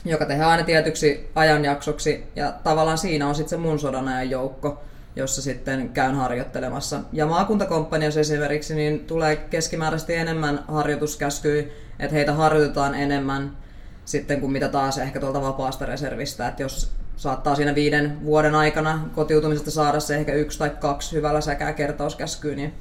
joka 0.04 0.26
tehdään 0.26 0.50
aina 0.50 0.62
tietyksi 0.62 1.30
ajanjaksoksi 1.34 2.26
ja 2.36 2.52
tavallaan 2.64 2.98
siinä 2.98 3.28
on 3.28 3.34
sitten 3.34 3.50
se 3.50 3.56
mun 3.56 3.78
sodanajan 3.78 4.30
joukko, 4.30 4.82
jossa 5.16 5.42
sitten 5.42 5.88
käyn 5.88 6.14
harjoittelemassa. 6.14 7.00
Ja 7.12 7.26
maakuntakomppaniassa 7.26 8.20
esimerkiksi 8.20 8.74
niin 8.74 9.00
tulee 9.00 9.36
keskimääräisesti 9.36 10.14
enemmän 10.14 10.64
harjoituskäskyjä, 10.68 11.64
että 11.98 12.14
heitä 12.14 12.32
harjoitetaan 12.32 12.94
enemmän 12.94 13.56
sitten 14.04 14.40
kuin 14.40 14.52
mitä 14.52 14.68
taas 14.68 14.98
ehkä 14.98 15.20
tuolta 15.20 15.42
vapaasta 15.42 15.86
reservistä, 15.86 16.48
että 16.48 16.62
jos 16.62 16.92
saattaa 17.20 17.54
siinä 17.54 17.74
viiden 17.74 18.24
vuoden 18.24 18.54
aikana 18.54 19.00
kotiutumisesta 19.14 19.70
saada 19.70 20.00
se 20.00 20.16
ehkä 20.16 20.32
yksi 20.32 20.58
tai 20.58 20.70
kaksi 20.70 21.16
hyvällä 21.16 21.40
säkää 21.40 21.72
kertauskäskyä, 21.72 22.54
niin 22.54 22.74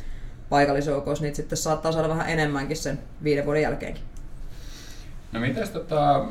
paikallisjoukoissa 0.49 1.23
niitä 1.23 1.35
sitten 1.35 1.57
saattaa 1.57 1.91
saada 1.91 2.09
vähän 2.09 2.29
enemmänkin 2.29 2.77
sen 2.77 2.99
viiden 3.23 3.45
vuoden 3.45 3.61
jälkeenkin. 3.61 4.03
No 5.31 5.39
mitäs 5.39 5.69
tota, 5.69 6.25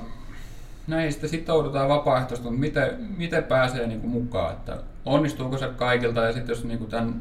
näihin 0.87 1.13
sitten 1.13 1.31
sitoudutaan 1.31 1.89
vapaaehtoisesti, 1.89 2.51
mutta 2.51 2.61
miten, 2.61 3.07
miten 3.17 3.45
pääsee 3.45 3.87
niin 3.87 4.01
kuin 4.01 4.11
mukaan? 4.11 4.53
Että 4.53 4.77
onnistuuko 5.05 5.59
se 5.59 5.69
kaikilta 5.77 6.21
ja 6.21 6.33
sitten 6.33 6.55
jos 6.55 6.65
niin 6.65 6.79
kuin 6.79 6.91
tämän 6.91 7.21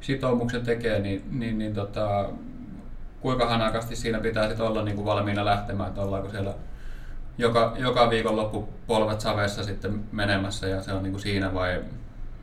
sitoumuksen 0.00 0.62
tekee, 0.62 0.98
niin, 0.98 1.24
niin, 1.30 1.58
niin 1.58 1.74
tota, 1.74 2.28
kuinka 3.20 3.46
hanakasti 3.46 3.96
siinä 3.96 4.20
pitää 4.20 4.48
sitten 4.48 4.66
olla 4.66 4.82
niin 4.82 4.96
kuin 4.96 5.06
valmiina 5.06 5.44
lähtemään, 5.44 5.88
että 5.88 6.00
ollaanko 6.00 6.30
siellä 6.30 6.54
joka, 7.38 7.76
joka 7.78 8.10
loppu 8.36 8.68
polvet 8.86 9.20
savessa 9.20 9.64
sitten 9.64 10.00
menemässä 10.12 10.66
ja 10.66 10.82
se 10.82 10.92
on 10.92 11.02
niin 11.02 11.12
kuin 11.12 11.22
siinä 11.22 11.54
vai 11.54 11.80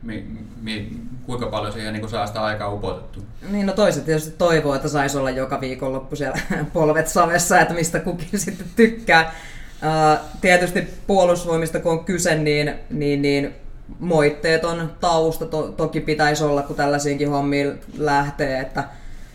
mi, 0.02 0.26
mi, 0.62 0.92
kuinka 1.26 1.46
paljon 1.46 1.72
siihen 1.72 1.92
niin 1.92 2.00
kuin 2.00 2.10
saa 2.10 2.26
sitä 2.26 2.42
aikaa 2.42 2.72
upotettu? 2.72 3.22
Niin 3.50 3.66
no 3.66 3.72
toiset 3.72 4.04
tietysti 4.04 4.34
toivoo, 4.38 4.74
että 4.74 4.88
saisi 4.88 5.18
olla 5.18 5.30
joka 5.30 5.60
viikonloppu 5.60 6.16
siellä 6.16 6.38
polvet 6.72 7.08
savessa, 7.08 7.60
että 7.60 7.74
mistä 7.74 8.00
kukin 8.00 8.38
sitten 8.40 8.66
tykkää. 8.76 9.34
Uh, 9.82 10.26
tietysti 10.40 10.88
puolustusvoimista 11.06 11.80
kun 11.80 11.92
on 11.92 12.04
kyse, 12.04 12.34
niin, 12.34 12.74
niin, 12.90 13.22
niin 13.22 13.54
moitteeton 13.98 14.92
tausta 15.00 15.46
to, 15.46 15.62
toki 15.62 16.00
pitäisi 16.00 16.44
olla, 16.44 16.62
kun 16.62 16.76
tällaisiinkin 16.76 17.30
hommiin 17.30 17.80
lähtee, 17.98 18.60
että 18.60 18.84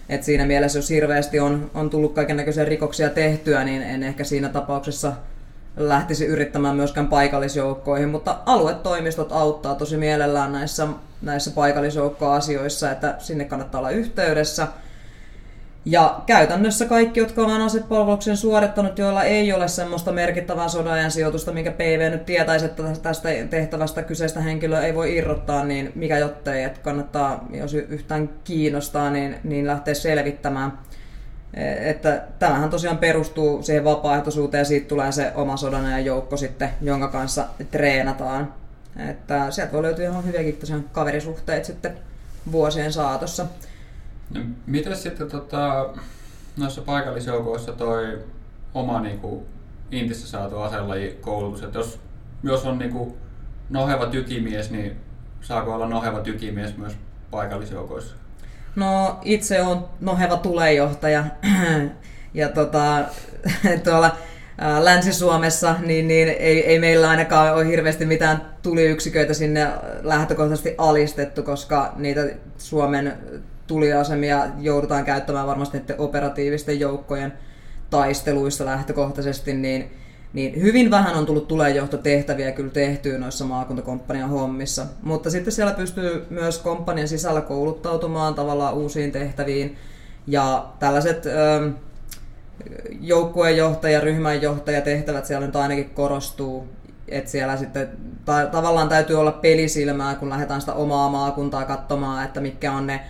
et 0.09 0.23
siinä 0.23 0.45
mielessä, 0.45 0.79
jos 0.79 0.89
hirveästi 0.89 1.39
on, 1.39 1.71
on 1.73 1.89
tullut 1.89 2.13
kaiken 2.13 2.37
näköisiä 2.37 2.65
rikoksia 2.65 3.09
tehtyä, 3.09 3.63
niin 3.63 3.81
en 3.81 4.03
ehkä 4.03 4.23
siinä 4.23 4.49
tapauksessa 4.49 5.13
lähtisi 5.77 6.25
yrittämään 6.25 6.75
myöskään 6.75 7.07
paikallisjoukkoihin, 7.07 8.09
mutta 8.09 8.37
aluetoimistot 8.45 9.31
auttaa 9.31 9.75
tosi 9.75 9.97
mielellään 9.97 10.51
näissä, 10.51 10.87
näissä 11.21 11.51
paikallisjoukkoasioissa, 11.51 12.91
että 12.91 13.15
sinne 13.19 13.45
kannattaa 13.45 13.79
olla 13.79 13.89
yhteydessä. 13.89 14.67
Ja 15.85 16.21
käytännössä 16.25 16.85
kaikki, 16.85 17.19
jotka 17.19 17.41
on 17.41 17.61
asepalveluksen 17.61 18.37
suorittanut, 18.37 18.99
joilla 18.99 19.23
ei 19.23 19.53
ole 19.53 19.67
semmoista 19.67 20.11
merkittävää 20.11 20.67
sodan 20.67 21.11
sijoitusta, 21.11 21.51
minkä 21.51 21.71
PV 21.71 22.11
nyt 22.11 22.25
tietäisi, 22.25 22.65
että 22.65 22.83
tästä 23.01 23.29
tehtävästä 23.49 24.03
kyseistä 24.03 24.41
henkilöä 24.41 24.81
ei 24.81 24.95
voi 24.95 25.15
irrottaa, 25.17 25.65
niin 25.65 25.91
mikä 25.95 26.17
jottei, 26.17 26.63
että 26.63 26.79
kannattaa, 26.83 27.45
jos 27.53 27.73
yhtään 27.73 28.29
kiinnostaa, 28.43 29.09
niin, 29.09 29.35
niin 29.43 29.67
lähteä 29.67 29.93
selvittämään. 29.93 30.73
Että 31.79 32.23
tämähän 32.39 32.69
tosiaan 32.69 32.97
perustuu 32.97 33.63
siihen 33.63 33.83
vapaaehtoisuuteen 33.83 34.61
ja 34.61 34.65
siitä 34.65 34.87
tulee 34.87 35.11
se 35.11 35.31
oma 35.35 35.55
ja 35.91 35.99
joukko 35.99 36.37
sitten, 36.37 36.69
jonka 36.81 37.07
kanssa 37.07 37.47
treenataan. 37.71 38.53
Että 39.09 39.51
sieltä 39.51 39.73
voi 39.73 39.81
löytyä 39.81 40.09
ihan 40.09 40.25
hyviäkin 40.25 40.55
tosiaan 40.57 40.83
kaverisuhteet 40.91 41.65
sitten 41.65 41.97
vuosien 42.51 42.93
saatossa. 42.93 43.45
No, 44.33 44.41
miten 44.65 44.95
sitten 44.95 45.29
tota, 45.29 45.89
noissa 46.57 46.81
paikallisjoukoissa 46.81 47.71
toi 47.71 48.23
oma 48.73 49.01
niinku, 49.01 49.45
intissä 49.91 50.27
saatu 50.27 50.59
aselajikoulutus, 50.59 51.63
että 51.63 51.79
jos, 51.79 51.99
jos 52.43 52.65
on 52.65 52.79
niinku, 52.79 53.17
noheva 53.69 54.05
tykimies, 54.05 54.71
niin 54.71 54.97
saako 55.41 55.73
olla 55.73 55.87
noheva 55.87 56.19
tykimies 56.19 56.77
myös 56.77 56.97
paikallisjoukoissa? 57.31 58.15
No 58.75 59.19
itse 59.23 59.61
on 59.61 59.89
noheva 60.01 60.37
tulejohtaja 60.37 61.23
ja 62.33 62.49
tota, 62.49 63.05
tuolla 63.83 64.15
Länsi-Suomessa, 64.79 65.75
niin, 65.85 66.07
niin 66.07 66.27
ei, 66.27 66.65
ei 66.65 66.79
meillä 66.79 67.09
ainakaan 67.09 67.53
ole 67.55 67.67
hirveästi 67.67 68.05
mitään 68.05 68.41
tuliyksiköitä 68.61 69.33
sinne 69.33 69.67
lähtökohtaisesti 70.03 70.75
alistettu, 70.77 71.43
koska 71.43 71.93
niitä 71.95 72.21
Suomen 72.57 73.17
tuliasemia 73.67 74.47
joudutaan 74.59 75.05
käyttämään 75.05 75.47
varmasti 75.47 75.81
operatiivisten 75.97 76.79
joukkojen 76.79 77.33
taisteluissa 77.89 78.65
lähtökohtaisesti, 78.65 79.53
niin 79.53 79.91
niin 80.35 80.61
hyvin 80.61 80.91
vähän 80.91 81.15
on 81.15 81.25
tullut 81.25 81.47
tulejohtotehtäviä 81.47 82.51
kyllä 82.51 82.71
tehtyä 82.71 83.17
noissa 83.17 83.45
maakuntakomppanian 83.45 84.29
hommissa. 84.29 84.85
Mutta 85.01 85.29
sitten 85.29 85.53
siellä 85.53 85.73
pystyy 85.73 86.25
myös 86.29 86.57
komppanian 86.57 87.07
sisällä 87.07 87.41
kouluttautumaan 87.41 88.35
tavallaan 88.35 88.73
uusiin 88.73 89.11
tehtäviin. 89.11 89.77
Ja 90.27 90.65
tällaiset 90.79 91.25
ö, 91.25 91.71
joukkueenjohtaja, 93.01 94.01
ryhmänjohtaja 94.01 94.81
tehtävät 94.81 95.25
siellä 95.25 95.45
nyt 95.45 95.55
ainakin 95.55 95.89
korostuu. 95.89 96.67
Että 97.07 97.31
siellä 97.31 97.57
sitten 97.57 97.89
ta- 98.25 98.47
tavallaan 98.47 98.89
täytyy 98.89 99.19
olla 99.19 99.31
pelisilmää, 99.31 100.15
kun 100.15 100.29
lähdetään 100.29 100.61
sitä 100.61 100.73
omaa 100.73 101.09
maakuntaa 101.09 101.65
katsomaan, 101.65 102.25
että 102.25 102.41
mitkä 102.41 102.71
on 102.71 102.87
ne 102.87 103.01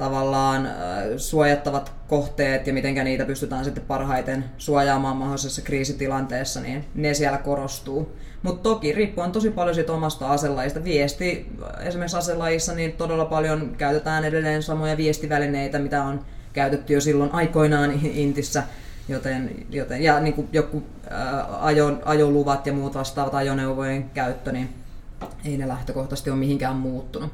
tavallaan 0.00 0.68
suojattavat 1.16 1.92
kohteet 2.08 2.66
ja 2.66 2.72
miten 2.72 3.04
niitä 3.04 3.24
pystytään 3.24 3.64
sitten 3.64 3.84
parhaiten 3.84 4.44
suojaamaan 4.58 5.16
mahdollisessa 5.16 5.62
kriisitilanteessa, 5.62 6.60
niin 6.60 6.84
ne 6.94 7.14
siellä 7.14 7.38
korostuu. 7.38 8.16
Mutta 8.42 8.62
toki 8.62 8.92
riippuen 8.92 9.32
tosi 9.32 9.50
paljon 9.50 9.74
siitä 9.74 9.92
omasta 9.92 10.28
aselajista. 10.28 10.84
Viesti 10.84 11.52
esimerkiksi 11.80 12.16
aselajissa 12.16 12.74
niin 12.74 12.92
todella 12.92 13.24
paljon 13.24 13.74
käytetään 13.78 14.24
edelleen 14.24 14.62
samoja 14.62 14.96
viestivälineitä, 14.96 15.78
mitä 15.78 16.02
on 16.02 16.24
käytetty 16.52 16.92
jo 16.92 17.00
silloin 17.00 17.34
aikoinaan 17.34 17.92
Intissä. 18.04 18.62
Joten, 19.08 19.66
joten, 19.70 20.02
ja 20.02 20.20
niin 20.20 20.48
joku 20.52 20.82
ää, 21.10 21.46
ajo, 21.60 21.98
ajoluvat 22.04 22.66
ja 22.66 22.72
muut 22.72 22.94
vastaavat 22.94 23.34
ajoneuvojen 23.34 24.10
käyttö, 24.10 24.52
niin 24.52 24.68
ei 25.44 25.56
ne 25.56 25.68
lähtökohtaisesti 25.68 26.30
ole 26.30 26.38
mihinkään 26.38 26.76
muuttunut. 26.76 27.32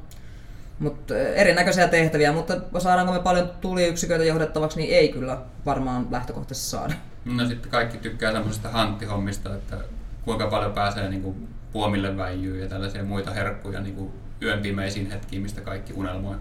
Mutta 0.78 1.18
erinäköisiä 1.18 1.88
tehtäviä, 1.88 2.32
mutta 2.32 2.60
saadaanko 2.78 3.12
me 3.12 3.18
paljon 3.18 3.50
tuliyksiköitä 3.60 4.24
johdettavaksi, 4.24 4.78
niin 4.78 4.94
ei 4.94 5.08
kyllä 5.08 5.38
varmaan 5.66 6.06
lähtökohtaisesti 6.10 6.70
saada. 6.70 6.94
No 7.24 7.46
sitten 7.46 7.70
kaikki 7.70 7.98
tykkää 7.98 8.32
semmoisesta 8.32 8.68
hanttihommista, 8.68 9.54
että 9.54 9.76
kuinka 10.24 10.46
paljon 10.46 10.72
pääsee 10.72 11.08
niin 11.08 11.22
kuin 11.22 11.48
puomille 11.72 12.16
väijyyn 12.16 12.60
ja 12.60 12.68
tällaisia 12.68 13.04
muita 13.04 13.30
herkkuja 13.30 13.80
niin 13.80 13.94
kuin 13.94 14.10
yön 14.42 14.62
pimeisiin 14.62 15.10
hetkiin, 15.10 15.42
mistä 15.42 15.60
kaikki 15.60 15.92
unelmoi. 15.92 16.36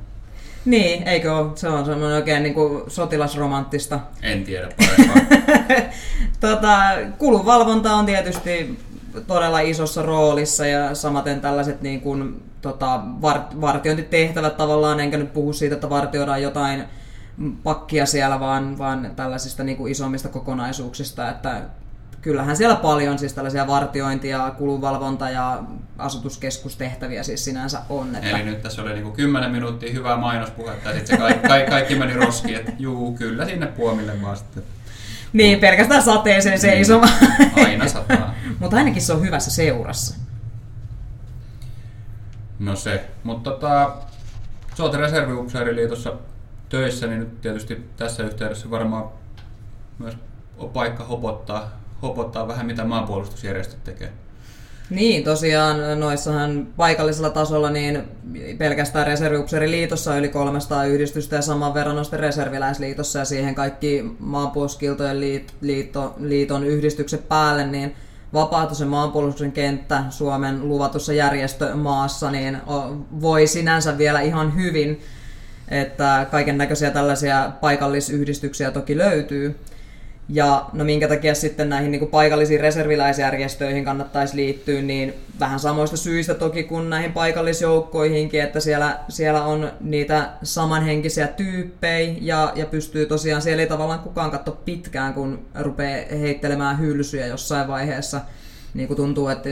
Niin, 0.65 1.07
eikö 1.07 1.35
ole? 1.35 1.57
Se 1.57 1.67
on 1.67 1.85
semmoinen 1.85 2.17
oikein 2.17 2.43
niin 2.43 2.53
kuin 2.53 2.91
sotilasromanttista. 2.91 3.99
En 4.21 4.43
tiedä 4.43 4.69
parempaa. 4.77 5.39
tota, 6.39 6.77
kulunvalvonta 7.17 7.93
on 7.93 8.05
tietysti 8.05 8.79
todella 9.27 9.59
isossa 9.59 10.01
roolissa 10.01 10.65
ja 10.67 10.95
samaten 10.95 11.41
tällaiset 11.41 11.81
niin 11.81 12.01
kuin, 12.01 12.43
tota, 12.61 12.99
var- 13.21 13.61
vartiointitehtävät 13.61 14.57
tavallaan, 14.57 14.99
enkä 14.99 15.17
nyt 15.17 15.33
puhu 15.33 15.53
siitä, 15.53 15.75
että 15.75 15.89
vartioidaan 15.89 16.41
jotain 16.41 16.83
pakkia 17.63 18.05
siellä, 18.05 18.39
vaan, 18.39 18.77
vaan 18.77 19.11
tällaisista 19.15 19.63
niin 19.63 19.77
kuin 19.77 19.91
isommista 19.91 20.29
kokonaisuuksista, 20.29 21.29
että 21.29 21.61
kyllähän 22.21 22.57
siellä 22.57 22.75
paljon 22.75 23.19
siis 23.19 23.33
tällaisia 23.33 23.67
vartiointia, 23.67 24.51
kulunvalvonta 24.57 25.29
ja 25.29 25.63
asutuskeskustehtäviä 25.97 27.23
siis 27.23 27.45
sinänsä 27.45 27.81
on. 27.89 28.15
Että... 28.15 28.29
Eli 28.29 28.43
nyt 28.43 28.61
tässä 28.61 28.81
oli 28.81 28.93
niin 28.93 29.11
10 29.11 29.51
minuuttia 29.51 29.93
hyvää 29.93 30.17
mainospuhetta 30.17 30.89
ja 30.89 30.95
sitten 30.95 31.17
se 31.17 31.21
kaikki, 31.21 31.47
kaikki, 31.47 31.71
kaikki 31.71 31.95
meni 31.95 32.13
roskiin, 32.13 32.55
että 32.55 32.71
juu, 32.79 33.13
kyllä 33.13 33.45
sinne 33.45 33.67
puomille 33.67 34.21
vaan 34.21 34.37
sitten. 34.37 34.63
Niin, 35.33 35.59
pelkästään 35.59 36.03
sateeseen 36.03 36.59
seisomaan. 36.59 37.13
Niin, 37.39 37.65
aina 37.67 37.87
sataa. 37.87 38.33
Mutta 38.59 38.77
ainakin 38.77 39.01
se 39.01 39.13
on 39.13 39.21
hyvässä 39.21 39.51
seurassa. 39.51 40.15
No 42.59 42.75
se, 42.75 43.05
mutta 43.23 43.51
tota, 43.51 43.95
sä 44.77 44.83
oot 44.83 44.93
reserviupseeriliitossa 44.93 46.13
töissä, 46.69 47.07
niin 47.07 47.19
nyt 47.19 47.41
tietysti 47.41 47.89
tässä 47.97 48.23
yhteydessä 48.23 48.69
varmaan 48.69 49.09
myös 49.99 50.17
on 50.57 50.69
paikka 50.69 51.03
hopottaa, 51.03 51.71
hopottaa 52.01 52.47
vähän 52.47 52.65
mitä 52.65 52.83
maanpuolustusjärjestöt 52.83 53.83
tekee. 53.83 54.13
Niin, 54.89 55.23
tosiaan 55.23 55.99
noissahan 55.99 56.67
paikallisella 56.77 57.29
tasolla 57.29 57.69
niin 57.69 58.03
pelkästään 58.57 59.07
reserviupseeriliitossa 59.07 60.11
on 60.11 60.19
yli 60.19 60.29
300 60.29 60.85
yhdistystä 60.85 61.35
ja 61.35 61.41
saman 61.41 61.73
verran 61.73 61.95
noista 61.95 62.17
reserviläisliitossa 62.17 63.19
ja 63.19 63.25
siihen 63.25 63.55
kaikki 63.55 64.05
maanpuolustuskiltojen 64.19 65.19
liit, 65.19 65.53
liitto, 65.61 66.15
liiton 66.19 66.63
yhdistykset 66.63 67.27
päälle, 67.29 67.67
niin 67.67 67.95
vapaaehtoisen 68.33 68.87
maanpuolustuksen 68.87 69.51
kenttä 69.51 70.03
Suomen 70.09 70.69
luvatussa 70.69 71.13
järjestömaassa, 71.13 72.31
niin 72.31 72.57
voi 73.21 73.47
sinänsä 73.47 73.97
vielä 73.97 74.21
ihan 74.21 74.55
hyvin, 74.55 75.01
että 75.67 76.27
kaiken 76.31 76.57
näköisiä 76.57 76.91
tällaisia 76.91 77.51
paikallisyhdistyksiä 77.61 78.71
toki 78.71 78.97
löytyy. 78.97 79.55
Ja 80.29 80.69
no 80.73 80.83
minkä 80.83 81.07
takia 81.07 81.35
sitten 81.35 81.69
näihin 81.69 81.91
niin 81.91 81.99
kuin 81.99 82.11
paikallisiin 82.11 82.59
reserviläisjärjestöihin 82.59 83.85
kannattaisi 83.85 84.35
liittyä, 84.35 84.81
niin 84.81 85.13
vähän 85.39 85.59
samoista 85.59 85.97
syistä 85.97 86.33
toki 86.33 86.63
kuin 86.63 86.89
näihin 86.89 87.13
paikallisjoukkoihinkin, 87.13 88.41
että 88.41 88.59
siellä, 88.59 88.99
siellä 89.09 89.43
on 89.43 89.71
niitä 89.81 90.29
samanhenkisiä 90.43 91.27
tyyppejä 91.27 92.15
ja, 92.21 92.53
ja 92.55 92.65
pystyy 92.65 93.05
tosiaan, 93.05 93.41
siellä 93.41 93.61
ei 93.61 93.69
tavallaan 93.69 93.99
kukaan 93.99 94.31
katso 94.31 94.51
pitkään, 94.51 95.13
kun 95.13 95.45
rupeaa 95.59 96.05
heittelemään 96.19 96.79
hylsyjä 96.79 97.25
jossain 97.25 97.67
vaiheessa. 97.67 98.21
Niin 98.73 98.87
kuin 98.87 98.97
tuntuu, 98.97 99.27
että 99.27 99.49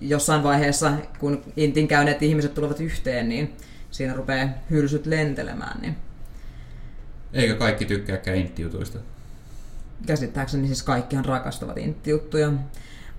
jossain 0.00 0.42
vaiheessa, 0.42 0.92
kun 1.18 1.42
intin 1.56 1.88
käyneet 1.88 2.22
ihmiset 2.22 2.54
tulevat 2.54 2.80
yhteen, 2.80 3.28
niin 3.28 3.56
siinä 3.90 4.14
rupeaa 4.14 4.48
hylsyt 4.70 5.06
lentelemään. 5.06 5.80
Niin. 5.80 5.96
Eikö 7.32 7.54
kaikki 7.54 7.84
tykkääkään 7.84 8.36
inttijutuista? 8.36 8.98
Käsittääkseni 10.06 10.66
siis 10.66 10.82
kaikkihan 10.82 11.24
rakastavat 11.24 11.78
intti-juttuja. 11.78 12.52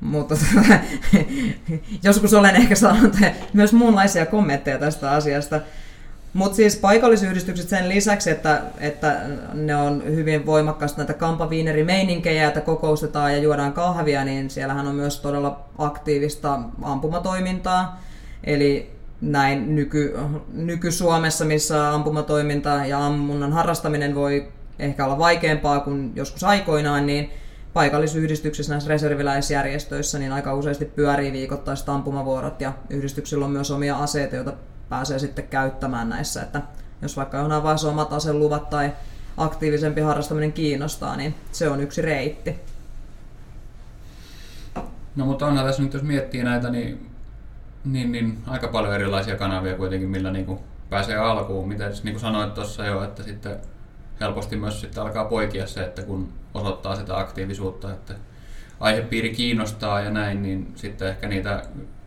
Mutta 0.02 0.36
joskus 2.04 2.34
olen 2.34 2.56
ehkä 2.56 2.76
saanut 2.76 3.16
myös 3.54 3.74
muunlaisia 3.74 4.26
kommentteja 4.26 4.80
tästä 4.80 5.12
asiasta. 5.12 5.62
Mutta 6.34 6.56
siis 6.56 6.76
paikallisyhdistykset 6.76 7.70
sen 7.70 7.90
lisäksi, 7.90 8.30
että, 8.30 8.62
että 8.80 9.22
ne 9.54 9.76
on 9.76 10.04
hyvin 10.06 10.46
voimakkaasti 10.46 10.98
näitä 10.98 11.14
kampaviinerimeininkejä, 11.14 12.48
että 12.48 12.62
kokoustetaan 12.62 13.32
ja 13.32 13.38
juodaan 13.38 13.74
kahvia, 13.74 14.26
niin 14.26 14.50
siellähän 14.50 14.88
on 14.88 14.96
myös 14.96 15.20
todella 15.20 15.66
aktiivista 15.78 16.60
ampumatoimintaa. 16.82 18.02
Eli 18.44 18.92
näin 19.22 19.76
nyky, 19.76 20.18
nyky-Suomessa, 20.54 21.46
missä 21.46 21.94
ampumatoiminta 21.94 22.70
ja 22.70 23.06
ammunnan 23.06 23.54
harrastaminen 23.54 24.16
voi 24.16 24.48
ehkä 24.82 25.06
olla 25.06 25.18
vaikeampaa 25.18 25.80
kuin 25.80 26.12
joskus 26.16 26.44
aikoinaan, 26.44 27.06
niin 27.06 27.32
paikallisyhdistyksissä 27.74 28.74
näissä 28.74 28.90
reserviläisjärjestöissä 28.90 30.20
niin 30.20 30.32
aika 30.32 30.54
useasti 30.54 30.86
pyörii 30.86 31.32
viikoittaiset 31.32 31.90
ampumavuorot 31.90 32.62
ja 32.62 32.74
yhdistyksillä 32.90 33.46
on 33.46 33.52
myös 33.52 33.72
omia 33.72 33.98
aseita, 33.98 34.36
joita 34.36 34.54
pääsee 34.90 35.20
sitten 35.20 35.48
käyttämään 35.48 36.10
näissä, 36.10 36.42
että 36.42 36.62
jos 37.02 37.18
vaikka 37.18 37.38
jonain 37.38 37.64
vaiheessa 37.64 37.90
omat 37.90 38.14
aseluvat 38.14 38.70
tai 38.70 38.92
aktiivisempi 39.38 40.02
harrastaminen 40.02 40.54
kiinnostaa, 40.54 41.16
niin 41.16 41.36
se 41.52 41.70
on 41.70 41.82
yksi 41.82 42.02
reitti. 42.02 42.60
No 45.16 45.26
mutta 45.26 45.46
onhan 45.46 45.66
tässä 45.66 45.84
nyt, 45.84 45.94
jos 45.94 46.04
miettii 46.04 46.44
näitä, 46.44 46.70
niin, 46.70 47.10
niin, 47.86 48.12
niin 48.12 48.38
aika 48.48 48.68
paljon 48.68 48.94
erilaisia 48.94 49.36
kanavia 49.36 49.78
kuitenkin, 49.78 50.10
millä 50.10 50.32
niin 50.32 50.46
kuin 50.46 50.60
pääsee 50.90 51.18
alkuun. 51.18 51.68
Mitä 51.68 51.90
niin 51.90 52.14
kuin 52.14 52.20
sanoit 52.20 52.54
tuossa 52.54 52.86
jo, 52.86 53.04
että 53.04 53.24
sitten 53.24 53.58
helposti 54.22 54.56
myös 54.56 54.82
sitten 54.82 55.04
alkaa 55.04 55.26
poikia 55.26 55.68
se, 55.68 55.84
että 55.84 56.02
kun 56.02 56.30
osoittaa 56.54 56.96
sitä 56.96 57.18
aktiivisuutta, 57.18 57.92
että 57.92 58.14
aihepiiri 58.80 59.30
kiinnostaa 59.30 60.02
ja 60.02 60.10
näin, 60.10 60.44
niin 60.44 60.72
sitten 60.76 61.08
ehkä 61.08 61.28
niitä 61.28 61.64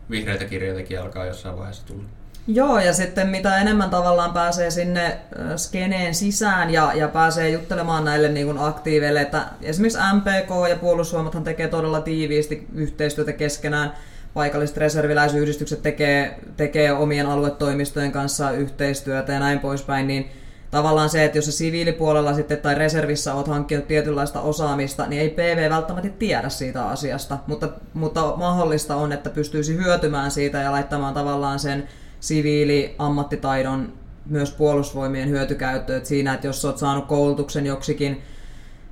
vihreitä 0.09 0.45
kirjoitakin 0.45 1.01
alkaa 1.01 1.25
jossain 1.25 1.57
vaiheessa 1.57 1.85
tulla. 1.85 2.03
Joo, 2.47 2.79
ja 2.79 2.93
sitten 2.93 3.27
mitä 3.27 3.57
enemmän 3.57 3.89
tavallaan 3.89 4.33
pääsee 4.33 4.71
sinne 4.71 5.19
skeneen 5.55 6.15
sisään 6.15 6.69
ja, 6.69 6.91
ja 6.95 7.07
pääsee 7.07 7.49
juttelemaan 7.49 8.05
näille 8.05 8.29
niin 8.29 8.45
kuin 8.45 8.59
aktiiveille, 8.59 9.21
että 9.21 9.45
esimerkiksi 9.61 9.99
MPK 10.13 10.69
ja 10.69 10.75
Puolustusvoimathan 10.75 11.43
tekee 11.43 11.67
todella 11.67 12.01
tiiviisti 12.01 12.67
yhteistyötä 12.75 13.33
keskenään, 13.33 13.93
paikalliset 14.33 14.77
reserviläisyhdistykset 14.77 15.81
tekee, 15.81 16.39
tekee 16.57 16.91
omien 16.91 17.27
aluetoimistojen 17.27 18.11
kanssa 18.11 18.51
yhteistyötä 18.51 19.33
ja 19.33 19.39
näin 19.39 19.59
poispäin, 19.59 20.07
niin 20.07 20.31
tavallaan 20.75 21.09
se, 21.09 21.25
että 21.25 21.37
jos 21.37 21.45
se 21.45 21.51
siviilipuolella 21.51 22.33
sitten 22.33 22.57
tai 22.57 22.75
reservissä 22.75 23.33
olet 23.33 23.47
hankkinut 23.47 23.87
tietynlaista 23.87 24.41
osaamista, 24.41 25.07
niin 25.07 25.21
ei 25.21 25.29
PV 25.29 25.69
välttämättä 25.69 26.09
tiedä 26.09 26.49
siitä 26.49 26.87
asiasta, 26.87 27.37
mutta, 27.47 27.69
mutta 27.93 28.33
mahdollista 28.37 28.95
on, 28.95 29.11
että 29.11 29.29
pystyisi 29.29 29.75
hyötymään 29.77 30.31
siitä 30.31 30.57
ja 30.57 30.71
laittamaan 30.71 31.13
tavallaan 31.13 31.59
sen 31.59 31.87
siviili-ammattitaidon 32.19 33.93
myös 34.25 34.51
puolustusvoimien 34.51 35.29
hyötykäyttöön. 35.29 35.97
Että 35.97 36.09
siinä, 36.09 36.33
että 36.33 36.47
jos 36.47 36.65
olet 36.65 36.77
saanut 36.77 37.05
koulutuksen 37.05 37.65
joksikin 37.65 38.21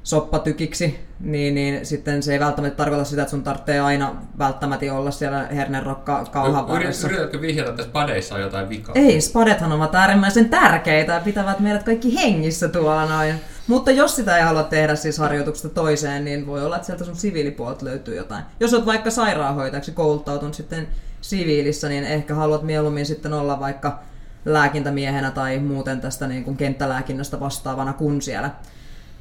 soppatykiksi, 0.04 1.00
niin, 1.20 1.56
niin 1.56 1.86
sitten 1.86 2.24
se 2.24 2.34
ei 2.34 2.40
välttämättä 2.40 2.78
tarkoita 2.78 3.04
sitä, 3.06 3.22
että 3.22 3.32
sun 3.32 3.44
tarvitsee 3.44 3.80
aina 3.80 4.16
välttämättä 4.38 4.94
olla 4.94 5.12
siellä 5.12 5.44
hernerokka 5.44 6.26
kauhan 6.32 6.68
varressa. 6.68 7.08
Yritätkö 7.08 7.42
vihjata, 7.42 7.70
että 7.70 7.84
spadeissa 7.84 8.36
on 8.36 8.42
jotain 8.42 8.70
vikaa? 8.70 8.96
Ei, 8.96 9.22
spadethan 9.22 9.72
ovat 9.72 9.96
äärimmäisen 9.96 10.50
tärkeitä 10.50 11.14
ja 11.14 11.20
pitävät 11.20 11.60
meidät 11.60 11.84
kaikki 11.84 12.16
hengissä 12.16 12.68
tuolla 12.68 13.06
noin. 13.06 13.36
Mutta 13.68 13.92
jos 13.92 14.16
sitä 14.16 14.38
ei 14.38 14.44
halua 14.44 14.64
tehdä 14.64 14.96
siis 14.96 15.18
harjoituksesta 15.18 15.70
toiseen, 15.70 16.26
niin 16.26 16.48
voi 16.48 16.66
olla, 16.66 16.76
että 16.76 16.86
sieltä 16.86 17.04
sun 17.06 17.16
siviilipuolelta 17.16 17.86
löytyy 17.86 18.16
jotain. 18.16 18.44
Jos 18.60 18.74
olet 18.74 18.86
vaikka 18.86 19.12
sairaanhoitajaksi 19.12 19.92
kouluttautunut 19.92 20.54
sitten 20.54 20.88
siviilissä, 21.22 21.90
niin 21.90 22.04
ehkä 22.04 22.36
haluat 22.36 22.64
mieluummin 22.64 23.06
sitten 23.06 23.34
olla 23.34 23.60
vaikka 23.60 24.00
lääkintämiehenä 24.46 25.32
tai 25.32 25.60
muuten 25.60 26.02
tästä 26.02 26.28
niin 26.28 26.44
kuin 26.44 26.58
kenttälääkinnästä 26.58 27.40
vastaavana 27.40 27.94
kuin 27.94 28.22
siellä 28.22 28.50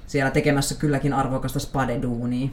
siellä 0.07 0.31
tekemässä 0.31 0.75
kylläkin 0.75 1.12
arvokasta 1.12 1.59
spadeduunia. 1.59 2.49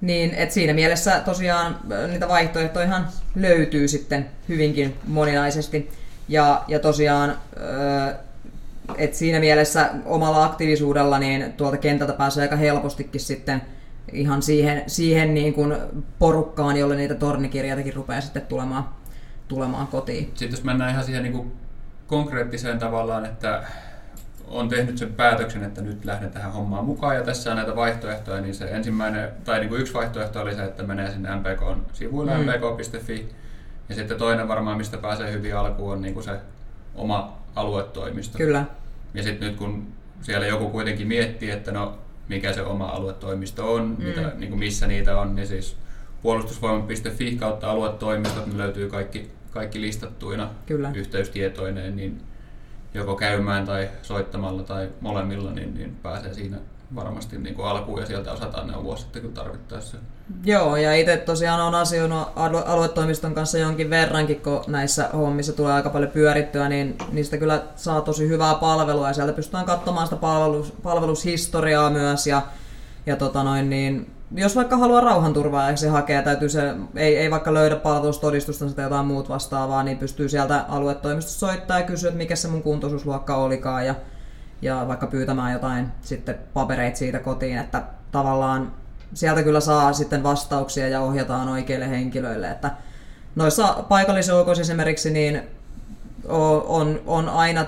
Niin, 0.00 0.34
et 0.34 0.50
siinä 0.50 0.72
mielessä 0.72 1.20
tosiaan 1.20 1.78
niitä 2.10 2.28
vaihtoehtoja 2.28 3.00
löytyy 3.34 3.88
sitten 3.88 4.28
hyvinkin 4.48 4.96
moninaisesti. 5.06 5.90
Ja, 6.28 6.64
ja 6.68 6.78
tosiaan, 6.78 7.38
et 8.96 9.14
siinä 9.14 9.40
mielessä 9.40 9.90
omalla 10.04 10.44
aktiivisuudella 10.44 11.18
niin 11.18 11.52
tuolta 11.52 11.76
kentältä 11.76 12.12
pääsee 12.12 12.42
aika 12.42 12.56
helpostikin 12.56 13.20
sitten 13.20 13.62
ihan 14.12 14.42
siihen, 14.42 14.82
siihen 14.86 15.34
niin 15.34 15.54
kuin 15.54 15.76
porukkaan, 16.18 16.76
jolle 16.76 16.96
niitä 16.96 17.14
tornikirjatakin 17.14 17.94
rupeaa 17.94 18.20
sitten 18.20 18.46
tulemaan, 18.46 18.88
tulemaan 19.48 19.86
kotiin. 19.86 20.24
Sitten 20.24 20.50
jos 20.50 20.64
mennään 20.64 20.90
ihan 20.90 21.04
siihen 21.04 21.22
niin 21.22 21.32
kuin 21.32 21.52
konkreettiseen 22.06 22.78
tavallaan, 22.78 23.24
että 23.24 23.62
on 24.46 24.68
tehnyt 24.68 24.98
sen 24.98 25.14
päätöksen, 25.14 25.64
että 25.64 25.82
nyt 25.82 26.04
lähden 26.04 26.30
tähän 26.30 26.52
hommaan 26.52 26.84
mukaan 26.84 27.16
ja 27.16 27.22
tässä 27.22 27.50
on 27.50 27.56
näitä 27.56 27.76
vaihtoehtoja, 27.76 28.40
niin 28.40 28.54
se 28.54 28.64
ensimmäinen, 28.64 29.28
tai 29.44 29.60
niin 29.60 29.68
kuin 29.68 29.80
yksi 29.80 29.94
vaihtoehto 29.94 30.40
oli 30.40 30.54
se, 30.54 30.64
että 30.64 30.82
menee 30.82 31.10
sinne 31.10 31.28
MPK 31.36 31.88
sivuille, 31.92 32.38
mm. 32.38 32.44
mpk.fi, 32.44 33.28
ja 33.88 33.94
sitten 33.94 34.18
toinen 34.18 34.48
varmaan, 34.48 34.76
mistä 34.76 34.98
pääsee 34.98 35.32
hyvin 35.32 35.56
alkuun, 35.56 35.92
on 35.92 36.02
niin 36.02 36.14
kuin 36.14 36.24
se 36.24 36.40
oma 36.94 37.38
aluetoimisto. 37.54 38.38
Kyllä. 38.38 38.64
Ja 39.14 39.22
sitten 39.22 39.48
nyt 39.48 39.58
kun 39.58 39.86
siellä 40.22 40.46
joku 40.46 40.70
kuitenkin 40.70 41.08
miettii, 41.08 41.50
että 41.50 41.72
no 41.72 41.98
mikä 42.28 42.52
se 42.52 42.62
oma 42.62 42.86
aluetoimisto 42.86 43.74
on, 43.74 43.96
mm. 43.98 44.04
mitä, 44.04 44.32
niin 44.36 44.48
kuin 44.50 44.58
missä 44.58 44.86
niitä 44.86 45.20
on, 45.20 45.36
niin 45.36 45.46
siis 45.46 45.76
puolustusvoimat.fi 46.22 47.36
kautta 47.36 47.70
aluetoimistot, 47.70 48.46
ne 48.46 48.58
löytyy 48.58 48.90
kaikki, 48.90 49.30
kaikki 49.50 49.80
listattuina 49.80 50.50
Kyllä. 50.66 50.90
yhteystietoineen, 50.94 51.96
niin 51.96 52.22
joko 52.96 53.16
käymään 53.16 53.66
tai 53.66 53.88
soittamalla 54.02 54.62
tai 54.62 54.88
molemmilla, 55.00 55.50
niin, 55.50 55.74
niin 55.74 55.96
pääsee 56.02 56.34
siinä 56.34 56.56
varmasti 56.94 57.38
niin 57.38 57.54
kuin 57.54 57.68
alkuun 57.68 58.00
ja 58.00 58.06
sieltä 58.06 58.32
osataan 58.32 58.66
neuvoa 58.66 58.96
sitten 58.96 59.22
kun 59.22 59.32
tarvittaessa. 59.32 59.96
Joo, 60.44 60.76
ja 60.76 60.94
itse 60.94 61.16
tosiaan 61.16 61.60
on 61.60 61.74
asioinut 61.74 62.28
aluetoimiston 62.66 63.34
kanssa 63.34 63.58
jonkin 63.58 63.90
verrankin, 63.90 64.40
kun 64.40 64.64
näissä 64.66 65.10
hommissa 65.12 65.52
tulee 65.52 65.72
aika 65.72 65.90
paljon 65.90 66.10
pyörittyä, 66.10 66.68
niin 66.68 66.98
niistä 67.12 67.36
kyllä 67.36 67.62
saa 67.76 68.00
tosi 68.00 68.28
hyvää 68.28 68.54
palvelua 68.54 69.08
ja 69.08 69.14
sieltä 69.14 69.32
pystytään 69.32 69.64
katsomaan 69.64 70.06
sitä 70.06 70.16
palvelus, 70.16 70.72
palvelushistoriaa 70.82 71.90
myös 71.90 72.26
ja, 72.26 72.42
ja 73.06 73.16
tota 73.16 73.44
noin, 73.44 73.70
niin 73.70 74.15
jos 74.34 74.56
vaikka 74.56 74.76
haluaa 74.76 75.00
rauhanturvaa 75.00 75.70
ja 75.70 75.76
se 75.76 75.88
hakee, 75.88 76.22
täytyy 76.22 76.48
se, 76.48 76.74
ei, 76.96 77.16
ei 77.16 77.30
vaikka 77.30 77.54
löydä 77.54 77.76
palvelustodistusta 77.76 78.70
tai 78.70 78.84
jotain 78.84 79.06
muut 79.06 79.28
vastaavaa, 79.28 79.82
niin 79.82 79.98
pystyy 79.98 80.28
sieltä 80.28 80.64
aluetoimistosta 80.68 81.38
soittaa 81.38 81.78
ja 81.78 81.86
kysyä, 81.86 82.08
että 82.08 82.18
mikä 82.18 82.36
se 82.36 82.48
mun 82.48 82.62
kuntoisuusluokka 82.62 83.36
olikaan 83.36 83.86
ja, 83.86 83.94
ja 84.62 84.84
vaikka 84.88 85.06
pyytämään 85.06 85.52
jotain 85.52 85.88
sitten 86.02 86.38
papereita 86.54 86.98
siitä 86.98 87.18
kotiin, 87.18 87.58
että 87.58 87.82
tavallaan 88.12 88.72
sieltä 89.14 89.42
kyllä 89.42 89.60
saa 89.60 89.92
sitten 89.92 90.22
vastauksia 90.22 90.88
ja 90.88 91.00
ohjataan 91.00 91.48
oikeille 91.48 91.90
henkilöille, 91.90 92.50
että 92.50 92.70
noissa 93.36 93.84
paikallisjoukoissa 93.88 94.62
esimerkiksi 94.62 95.10
niin 95.10 95.42
on, 96.68 97.00
on 97.06 97.28
aina 97.28 97.66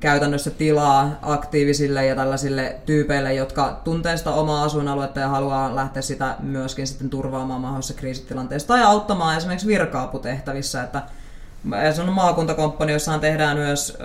käytännössä 0.00 0.50
tilaa 0.50 1.18
aktiivisille 1.22 2.06
ja 2.06 2.16
tällaisille 2.16 2.76
tyypeille, 2.86 3.34
jotka 3.34 3.80
tuntee 3.84 4.16
sitä 4.16 4.30
omaa 4.30 4.64
asuinaluetta 4.64 5.20
ja 5.20 5.28
haluaa 5.28 5.76
lähteä 5.76 6.02
sitä 6.02 6.36
myöskin 6.40 6.86
sitten 6.86 7.10
turvaamaan 7.10 7.60
mahdollisessa 7.60 8.00
kriisitilanteessa 8.00 8.68
tai 8.68 8.82
auttamaan 8.82 9.36
esimerkiksi 9.36 9.66
virka-aputehtävissä, 9.66 10.82
että 10.82 11.02
se 11.94 12.02
on 12.02 12.12
maakuntakomppani, 12.12 12.92
jossa 12.92 13.18
tehdään 13.18 13.56
myös 13.56 13.98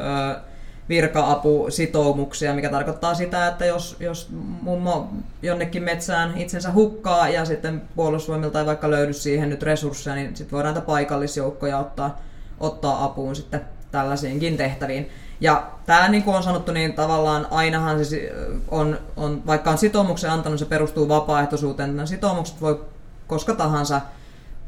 virka-apusitoumuksia, 0.89 2.53
mikä 2.53 2.69
tarkoittaa 2.69 3.13
sitä, 3.13 3.47
että 3.47 3.65
jos, 3.65 3.95
jos 3.99 4.29
mummo 4.61 5.09
jonnekin 5.41 5.83
metsään 5.83 6.37
itsensä 6.37 6.71
hukkaa 6.71 7.29
ja 7.29 7.45
sitten 7.45 7.81
puolustusvoimilta 7.95 8.59
ei 8.59 8.65
vaikka 8.65 8.91
löydy 8.91 9.13
siihen 9.13 9.49
nyt 9.49 9.63
resursseja, 9.63 10.15
niin 10.15 10.35
sitten 10.35 10.55
voidaan 10.55 10.73
näitä 10.73 10.85
paikallisjoukkoja 10.85 11.77
ottaa, 11.77 12.21
ottaa 12.59 13.03
apuun 13.03 13.35
sitten 13.35 13.61
tällaisiinkin 13.91 14.57
tehtäviin. 14.57 15.09
Ja 15.41 15.67
tämä 15.85 16.07
niin 16.07 16.23
kuin 16.23 16.37
on 16.37 16.43
sanottu, 16.43 16.71
niin 16.71 16.93
tavallaan 16.93 17.47
ainahan 17.51 18.05
se 18.05 18.33
on, 18.67 18.99
on, 19.17 19.41
vaikka 19.45 19.71
on 19.71 19.77
sitoumuksen 19.77 20.31
antanut, 20.31 20.59
se 20.59 20.65
perustuu 20.65 21.09
vapaaehtoisuuteen. 21.09 21.95
Nämä 21.95 22.05
sitoumukset 22.05 22.61
voi 22.61 22.85
koska 23.27 23.55
tahansa 23.55 24.01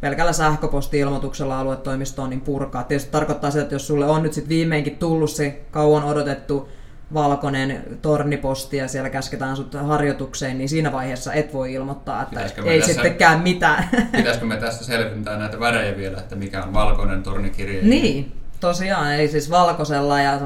pelkällä 0.02 0.34
sähköposti-ilmoituksella 0.34 1.60
aluetoimistoon 1.60 2.30
niin 2.30 2.42
purkaa. 2.42 2.84
Tietysti 2.84 3.12
tarkoittaa 3.12 3.52
sitä, 3.52 3.62
että 3.62 3.76
jos 3.76 3.88
sulle 3.88 4.06
on 4.06 4.24
nyt 4.24 4.34
sit 4.34 4.50
viimeinkin 4.50 4.98
tullut 4.98 5.30
se 5.30 5.62
kauan 5.72 6.04
odotettu 6.04 6.70
valkoinen 7.14 7.84
torniposti 8.02 8.78
ja 8.78 8.88
siellä 8.88 9.10
käsketään 9.10 9.56
sut 9.56 9.74
harjoitukseen, 9.74 10.58
niin 10.58 10.70
siinä 10.70 10.92
vaiheessa 10.92 11.34
et 11.34 11.54
voi 11.54 11.74
ilmoittaa, 11.74 12.22
että 12.22 12.40
ei 12.66 12.80
tässä, 12.80 12.94
sittenkään 12.94 13.42
mitään. 13.42 13.90
Pitäisikö 14.12 14.46
me 14.46 14.58
tässä 14.58 14.86
selventää 14.86 15.38
näitä 15.38 15.60
värejä 15.60 15.98
vielä, 15.98 16.18
että 16.18 16.36
mikä 16.36 16.64
on 16.64 16.74
valkoinen 16.74 17.24
tornikirje? 17.24 17.82
Niin, 17.82 18.39
tosiaan, 18.60 19.14
eli 19.14 19.28
siis 19.28 19.50
valkoisella 19.50 20.22
ja 20.22 20.40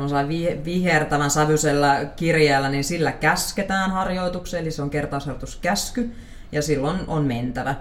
vihertävän 0.65 1.32
sävyisellä 1.32 2.06
kirjeellä, 2.15 2.69
niin 2.69 2.84
sillä 2.84 3.12
käsketään 3.12 3.91
harjoitukseen, 3.91 4.62
eli 4.62 4.71
se 4.71 4.82
on 4.82 4.89
kertausharjoituskäsky, 4.89 6.15
ja 6.52 6.62
silloin 6.62 6.99
on 7.08 7.26
mentävä 7.26 7.76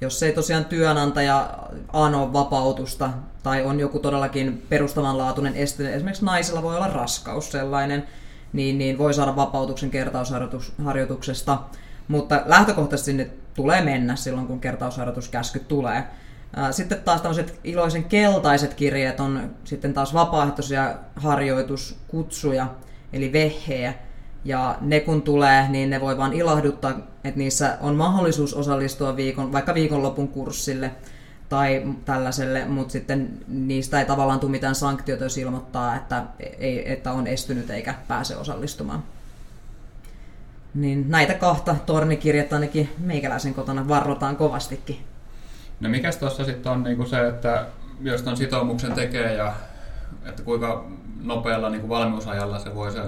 jos 0.00 0.22
ei 0.22 0.32
tosiaan 0.32 0.64
työnantaja 0.64 1.58
ano 1.92 2.32
vapautusta 2.32 3.10
tai 3.42 3.64
on 3.64 3.80
joku 3.80 3.98
todellakin 3.98 4.66
perustavanlaatuinen 4.68 5.56
este, 5.56 5.94
esimerkiksi 5.94 6.24
naisilla 6.24 6.62
voi 6.62 6.76
olla 6.76 6.88
raskaus 6.88 7.52
sellainen, 7.52 8.06
niin, 8.52 8.78
niin 8.78 8.98
voi 8.98 9.14
saada 9.14 9.36
vapautuksen 9.36 9.90
kertausharjoituksesta. 9.90 11.58
Mutta 12.08 12.42
lähtökohtaisesti 12.46 13.10
sinne 13.10 13.30
tulee 13.54 13.82
mennä 13.82 14.16
silloin, 14.16 14.46
kun 14.46 14.60
kertausharjoituskäsky 14.60 15.58
tulee. 15.58 16.04
Sitten 16.70 17.02
taas 17.04 17.20
tämmöiset 17.20 17.60
iloisen 17.64 18.04
keltaiset 18.04 18.74
kirjeet 18.74 19.20
on 19.20 19.50
sitten 19.64 19.94
taas 19.94 20.14
vapaaehtoisia 20.14 20.94
harjoituskutsuja, 21.16 22.66
eli 23.12 23.32
vehheä. 23.32 23.94
Ja 24.44 24.78
ne 24.80 25.00
kun 25.00 25.22
tulee, 25.22 25.68
niin 25.68 25.90
ne 25.90 26.00
voi 26.00 26.18
vaan 26.18 26.32
ilahduttaa, 26.32 26.90
että 27.24 27.38
niissä 27.38 27.78
on 27.80 27.94
mahdollisuus 27.94 28.54
osallistua 28.54 29.16
viikon, 29.16 29.52
vaikka 29.52 29.74
viikonlopun 29.74 30.28
kurssille 30.28 30.90
tai 31.48 31.94
tällaiselle, 32.04 32.64
mutta 32.64 32.92
sitten 32.92 33.38
niistä 33.48 34.00
ei 34.00 34.06
tavallaan 34.06 34.40
tule 34.40 34.50
mitään 34.50 34.74
sanktioita, 34.74 35.24
jos 35.24 35.38
ilmoittaa, 35.38 35.96
että, 35.96 36.22
ei, 36.58 36.92
että 36.92 37.12
on 37.12 37.26
estynyt 37.26 37.70
eikä 37.70 37.94
pääse 38.08 38.36
osallistumaan. 38.36 39.02
Niin 40.74 41.10
näitä 41.10 41.34
kahta 41.34 41.76
tornikirjettä 41.86 42.56
ainakin 42.56 42.88
meikäläisen 42.98 43.54
kotona 43.54 43.88
varrotaan 43.88 44.36
kovastikin. 44.36 45.07
No 45.80 45.88
mikäs 45.88 46.16
tuossa 46.16 46.44
sitten 46.44 46.72
on 46.72 46.82
niinku 46.82 47.06
se, 47.06 47.28
että 47.28 47.66
jos 48.00 48.22
ton 48.22 48.36
sitoumuksen 48.36 48.92
tekee 48.92 49.34
ja 49.34 49.52
että 50.26 50.42
kuinka 50.42 50.84
nopealla 51.22 51.70
niinku 51.70 51.88
valmiusajalla 51.88 52.58
se 52.58 52.74
voi 52.74 52.92
se 52.92 53.02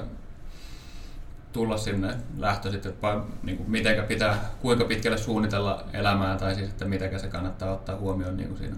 tulla 1.53 1.77
sinne 1.77 2.15
lähtö 2.39 2.71
sitten, 2.71 2.93
vai 3.03 3.21
niin 3.43 3.57
kuin 3.57 3.71
mitenkä 3.71 4.03
pitää, 4.03 4.51
kuinka 4.61 4.85
pitkälle 4.85 5.19
suunnitella 5.19 5.85
elämää 5.93 6.39
tai 6.39 6.55
siis 6.55 6.69
että 6.69 6.85
mitenkä 6.85 7.19
se 7.19 7.29
kannattaa 7.29 7.73
ottaa 7.73 7.97
huomioon 7.97 8.37
niin 8.37 8.49
kuin 8.49 8.59
siinä? 8.59 8.77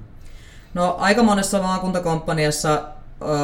No 0.74 0.96
aika 0.98 1.22
monessa 1.22 1.62
maakuntakomppaniassa 1.62 2.82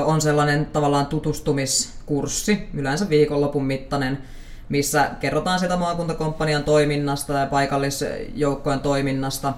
on 0.05 0.21
sellainen 0.21 0.67
tavallaan 0.67 1.07
tutustumiskurssi, 1.07 2.69
yleensä 2.75 3.09
viikonlopun 3.09 3.65
mittainen, 3.65 4.19
missä 4.69 5.11
kerrotaan 5.21 5.59
sitä 5.59 5.77
maakuntakomppanian 5.77 6.65
toiminnasta 6.65 7.33
ja 7.33 7.47
paikallisjoukkojen 7.47 8.81
toiminnasta 8.81 9.55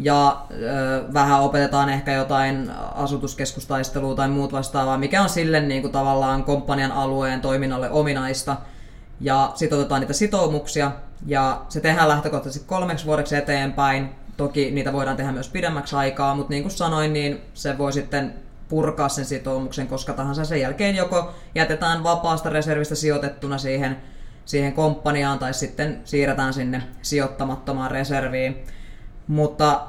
ja 0.00 0.46
ö, 0.50 1.04
vähän 1.14 1.40
opetetaan 1.40 1.88
ehkä 1.88 2.12
jotain 2.12 2.70
asutuskeskustaistelua 2.94 4.14
tai 4.14 4.28
muut 4.28 4.52
vastaavaa, 4.52 4.98
mikä 4.98 5.22
on 5.22 5.28
sille 5.28 5.60
niin 5.60 5.82
kuin 5.82 5.92
tavallaan 5.92 6.44
komppanian 6.44 6.92
alueen 6.92 7.40
toiminnalle 7.40 7.90
ominaista– 7.90 8.56
ja 9.20 9.52
sitten 9.54 9.78
otetaan 9.78 10.00
niitä 10.00 10.12
sitoumuksia 10.12 10.92
ja 11.26 11.62
se 11.68 11.80
tehdään 11.80 12.08
lähtökohtaisesti 12.08 12.66
kolmeksi 12.66 13.06
vuodeksi 13.06 13.36
eteenpäin. 13.36 14.08
Toki 14.36 14.70
niitä 14.70 14.92
voidaan 14.92 15.16
tehdä 15.16 15.32
myös 15.32 15.48
pidemmäksi 15.48 15.96
aikaa, 15.96 16.34
mutta 16.34 16.50
niin 16.50 16.62
kuin 16.62 16.72
sanoin, 16.72 17.12
niin 17.12 17.40
se 17.54 17.78
voi 17.78 17.92
sitten 17.92 18.34
purkaa 18.68 19.08
sen 19.08 19.24
sitoumuksen 19.24 19.86
koska 19.86 20.12
tahansa. 20.12 20.44
Sen 20.44 20.60
jälkeen 20.60 20.96
joko 20.96 21.34
jätetään 21.54 22.02
vapaasta 22.02 22.50
reservistä 22.50 22.94
sijoitettuna 22.94 23.58
siihen, 23.58 23.96
siihen 24.44 24.72
komppaniaan 24.72 25.38
tai 25.38 25.54
sitten 25.54 26.00
siirretään 26.04 26.54
sinne 26.54 26.82
sijoittamattomaan 27.02 27.90
reserviin. 27.90 28.64
Mutta 29.30 29.80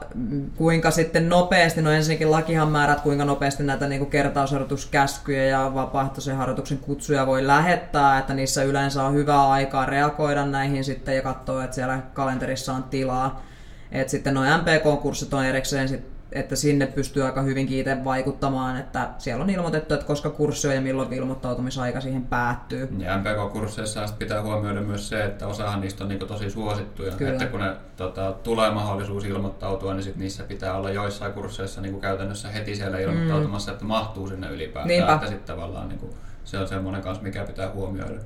kuinka 0.56 0.91
sitten 0.91 1.30
nopeasti, 1.30 1.82
no 1.82 1.91
ensinnäkin 1.91 2.32
lakihan 2.32 2.71
määrät, 2.71 3.01
kuinka 3.01 3.25
nopeasti 3.25 3.63
näitä 3.63 3.88
niin 3.88 4.06
kertausharjoituskäskyjä 4.06 5.45
ja 5.45 5.71
vapaaehtoisen 5.73 6.36
harjoituksen 6.36 6.77
kutsuja 6.77 7.27
voi 7.27 7.47
lähettää, 7.47 8.19
että 8.19 8.34
niissä 8.34 8.63
yleensä 8.63 9.04
on 9.04 9.13
hyvää 9.13 9.49
aikaa 9.49 9.86
reagoida 9.86 10.45
näihin 10.45 10.84
sitten 10.84 11.15
ja 11.15 11.21
katsoa, 11.21 11.63
että 11.63 11.75
siellä 11.75 11.99
kalenterissa 12.13 12.73
on 12.73 12.84
tilaa. 12.84 13.43
Et 13.91 14.10
sitten 14.10 14.34
nuo 14.34 14.43
MPK-kurssit 14.43 15.34
on 15.34 15.45
erikseen 15.45 15.89
sit 15.89 16.11
että 16.32 16.56
sinne 16.56 16.88
pystyy 16.88 17.24
aika 17.24 17.41
hyvinkin 17.41 17.80
itse 17.80 18.04
vaikuttamaan, 18.04 18.78
että 18.78 19.10
siellä 19.17 19.44
on 19.44 19.50
ilmoitettu, 19.50 19.94
että 19.94 20.06
koska 20.06 20.30
kurssi 20.30 20.67
on 20.67 20.76
ja 20.76 20.82
milloin 20.82 21.13
ilmoittautumisaika 21.13 22.02
siihen 22.02 22.26
päättyy. 22.26 22.89
Ja 22.98 23.17
MPK-kursseissa 23.17 24.06
pitää 24.20 24.41
huomioida 24.41 24.82
myös 24.82 25.10
se, 25.10 25.24
että 25.24 25.48
osahan 25.48 25.82
niistä 25.82 26.04
on 26.04 26.10
niin 26.10 26.20
tosi 26.20 26.50
suosittuja, 26.50 27.12
Kyllä. 27.12 27.32
että 27.32 27.46
kun 27.46 27.60
ne 27.60 27.76
tota, 27.98 28.32
tulee 28.44 28.72
mahdollisuus 28.72 29.26
ilmoittautua, 29.26 29.94
niin 29.94 30.04
sit 30.04 30.15
niissä 30.15 30.44
pitää 30.44 30.78
olla 30.78 30.89
joissain 30.89 31.34
kursseissa 31.34 31.82
niin 31.82 32.02
käytännössä 32.02 32.50
heti 32.50 32.76
siellä 32.76 33.00
ilmoittautumassa, 33.00 33.72
mm. 33.72 33.74
että 33.74 33.86
mahtuu 33.86 34.28
sinne 34.28 34.50
ylipäätään, 34.50 34.88
Niinpä. 34.88 35.13
että 35.13 35.28
sitten 35.28 35.56
tavallaan 35.56 35.89
niin 35.89 36.00
kuin, 36.00 36.13
se 36.44 36.58
on 36.58 36.67
semmoinen 36.67 37.02
kanssa, 37.02 37.24
mikä 37.24 37.44
pitää 37.44 37.72
huomioida. 37.72 38.20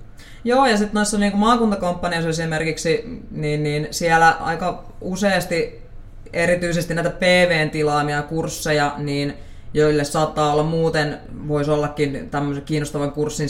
Joo, 0.44 0.66
ja 0.66 0.78
sitten 0.78 0.94
noissa 0.94 1.18
niin 1.18 1.38
maakuntakomppaniassa 1.38 2.30
esimerkiksi, 2.30 3.22
niin, 3.32 3.64
niin 3.64 3.88
siellä 3.92 4.30
aika 4.30 4.84
useasti 5.02 5.85
erityisesti 6.34 6.94
näitä 6.94 7.10
PVn 7.10 7.70
tilaamia 7.70 8.22
kursseja, 8.22 8.96
niin 8.98 9.34
joille 9.74 10.04
saattaa 10.04 10.54
olla 10.54 10.64
muuten, 10.64 11.18
voisi 11.48 11.72
ollakin 11.72 12.28
tämmöisen 12.32 12.64
kiinnostavan 12.64 13.12
kurssin 13.12 13.50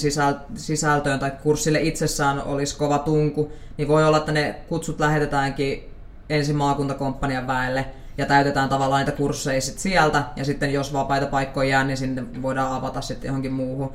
sisältöön 0.55 1.19
tai 1.19 1.31
kurssille 1.43 1.81
itsessään 1.81 2.43
olisi 2.43 2.77
kova 2.77 2.97
tunku, 2.97 3.51
niin 3.77 3.87
voi 3.87 4.05
olla, 4.05 4.17
että 4.17 4.31
ne 4.31 4.55
kutsut 4.69 4.99
lähetetäänkin 4.99 5.89
ensin 6.29 6.55
maakuntakomppanian 6.55 7.47
väelle 7.47 7.85
ja 8.17 8.25
täytetään 8.25 8.69
tavallaan 8.69 9.05
niitä 9.05 9.17
kursseja 9.17 9.61
sit 9.61 9.79
sieltä 9.79 10.23
ja 10.35 10.45
sitten 10.45 10.73
jos 10.73 10.93
vapaita 10.93 11.25
paikkoja 11.25 11.69
jää, 11.69 11.83
niin 11.83 11.97
sinne 11.97 12.23
voidaan 12.41 12.71
avata 12.71 13.01
sitten 13.01 13.27
johonkin 13.27 13.53
muuhun 13.53 13.93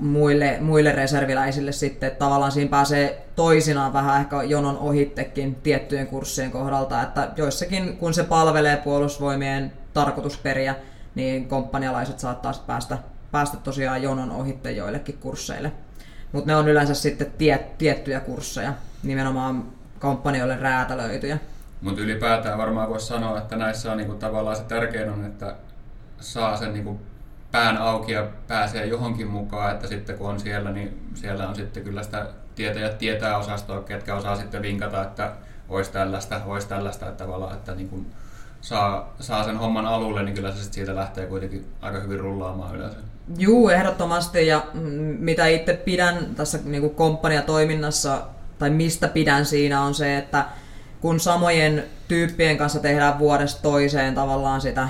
muille, 0.00 0.58
muille 0.60 0.92
reserviläisille 0.92 1.72
sitten, 1.72 2.06
että 2.06 2.18
tavallaan 2.18 2.52
siinä 2.52 2.70
pääsee 2.70 3.26
toisinaan 3.36 3.92
vähän 3.92 4.20
ehkä 4.20 4.42
jonon 4.42 4.78
ohittekin 4.78 5.54
tiettyjen 5.54 6.06
kurssien 6.06 6.50
kohdalta, 6.50 7.02
että 7.02 7.28
joissakin 7.36 7.96
kun 7.96 8.14
se 8.14 8.24
palvelee 8.24 8.76
puolustusvoimien 8.76 9.72
tarkoitusperiä, 9.94 10.74
niin 11.14 11.48
komppanialaiset 11.48 12.18
saattaa 12.18 12.52
päästä, 12.66 12.98
päästä 13.30 13.56
tosiaan 13.56 14.02
jonon 14.02 14.30
ohitte 14.30 14.70
joillekin 14.70 15.18
kursseille. 15.18 15.72
Mutta 16.32 16.46
ne 16.46 16.56
on 16.56 16.68
yleensä 16.68 16.94
sitten 16.94 17.32
tie, 17.38 17.66
tiettyjä 17.78 18.20
kursseja, 18.20 18.72
nimenomaan 19.02 19.64
komppanioille 19.98 20.56
räätälöityjä. 20.56 21.38
Mutta 21.80 22.00
ylipäätään 22.00 22.58
varmaan 22.58 22.88
voisi 22.88 23.06
sanoa, 23.06 23.38
että 23.38 23.56
näissä 23.56 23.90
on 23.92 23.96
niinku 23.96 24.14
tavallaan 24.14 24.56
se 24.56 24.62
tärkein 24.62 25.10
on, 25.10 25.24
että 25.24 25.54
saa 26.20 26.56
sen 26.56 26.72
niinku 26.72 27.00
pään 27.52 27.78
auki 27.78 28.12
ja 28.12 28.26
pääsee 28.48 28.86
johonkin 28.86 29.26
mukaan, 29.26 29.72
että 29.72 29.86
sitten 29.86 30.18
kun 30.18 30.30
on 30.30 30.40
siellä, 30.40 30.70
niin 30.70 31.10
siellä 31.14 31.48
on 31.48 31.54
sitten 31.54 31.84
kyllä 31.84 32.02
sitä 32.02 32.26
tietäjät 32.54 32.98
tietää 32.98 33.38
osastoa, 33.38 33.82
ketkä 33.82 34.14
osaa 34.14 34.36
sitten 34.36 34.62
vinkata, 34.62 35.02
että 35.02 35.32
olisi 35.68 35.92
tällaista, 35.92 36.40
olisi 36.46 36.68
tällaista, 36.68 37.08
että 37.08 37.24
tavallaan, 37.24 37.54
että 37.54 37.74
niin 37.74 37.88
kuin 37.88 38.06
saa, 38.60 39.14
saa 39.20 39.44
sen 39.44 39.56
homman 39.56 39.86
alulle, 39.86 40.22
niin 40.22 40.34
kyllä 40.34 40.50
se 40.50 40.56
sitten 40.56 40.74
siitä 40.74 40.94
lähtee 40.94 41.26
kuitenkin 41.26 41.66
aika 41.80 42.00
hyvin 42.00 42.20
rullaamaan 42.20 42.76
yleensä. 42.76 42.98
Juu, 43.38 43.68
ehdottomasti. 43.68 44.46
Ja 44.46 44.66
mitä 45.18 45.46
itse 45.46 45.74
pidän 45.74 46.34
tässä 46.36 46.58
niin 46.64 46.80
kuin 46.80 46.94
komppaniatoiminnassa, 46.94 48.22
tai 48.58 48.70
mistä 48.70 49.08
pidän 49.08 49.46
siinä, 49.46 49.82
on 49.82 49.94
se, 49.94 50.18
että 50.18 50.44
kun 51.00 51.20
samojen 51.20 51.84
tyyppien 52.08 52.56
kanssa 52.56 52.80
tehdään 52.80 53.18
vuodesta 53.18 53.62
toiseen 53.62 54.14
tavallaan 54.14 54.60
sitä 54.60 54.88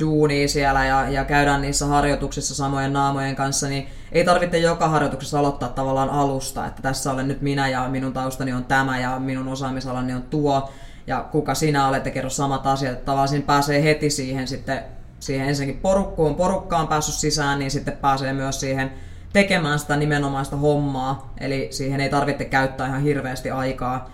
duunia 0.00 0.48
siellä 0.48 0.84
ja, 0.84 1.08
ja 1.08 1.24
käydään 1.24 1.62
niissä 1.62 1.86
harjoituksissa 1.86 2.54
samojen 2.54 2.92
naamojen 2.92 3.36
kanssa, 3.36 3.68
niin 3.68 3.88
ei 4.12 4.24
tarvitse 4.24 4.58
joka 4.58 4.88
harjoituksessa 4.88 5.38
aloittaa 5.38 5.68
tavallaan 5.68 6.10
alusta, 6.10 6.66
että 6.66 6.82
tässä 6.82 7.12
olen 7.12 7.28
nyt 7.28 7.42
minä 7.42 7.68
ja 7.68 7.88
minun 7.88 8.12
taustani 8.12 8.52
on 8.52 8.64
tämä 8.64 9.00
ja 9.00 9.18
minun 9.18 9.48
osaamisalani 9.48 10.14
on 10.14 10.22
tuo. 10.22 10.70
Ja 11.06 11.28
kuka 11.32 11.54
sinä 11.54 11.88
olet 11.88 12.04
ja 12.04 12.10
kerro 12.10 12.30
samat 12.30 12.66
asiat. 12.66 12.92
Että 12.92 13.04
tavallaan 13.04 13.28
siinä 13.28 13.46
pääsee 13.46 13.82
heti 13.82 14.10
siihen 14.10 14.48
sitten 14.48 14.84
siihen 15.20 15.48
ensinnäkin 15.48 15.80
porukkuun, 15.80 16.34
porukkaan 16.34 16.88
päässyt 16.88 17.14
sisään, 17.14 17.58
niin 17.58 17.70
sitten 17.70 17.96
pääsee 17.96 18.32
myös 18.32 18.60
siihen 18.60 18.92
tekemään 19.32 19.78
sitä 19.78 19.96
nimenomaista 19.96 20.56
hommaa, 20.56 21.32
eli 21.40 21.68
siihen 21.70 22.00
ei 22.00 22.08
tarvitse 22.08 22.44
käyttää 22.44 22.86
ihan 22.86 23.02
hirveästi 23.02 23.50
aikaa, 23.50 24.10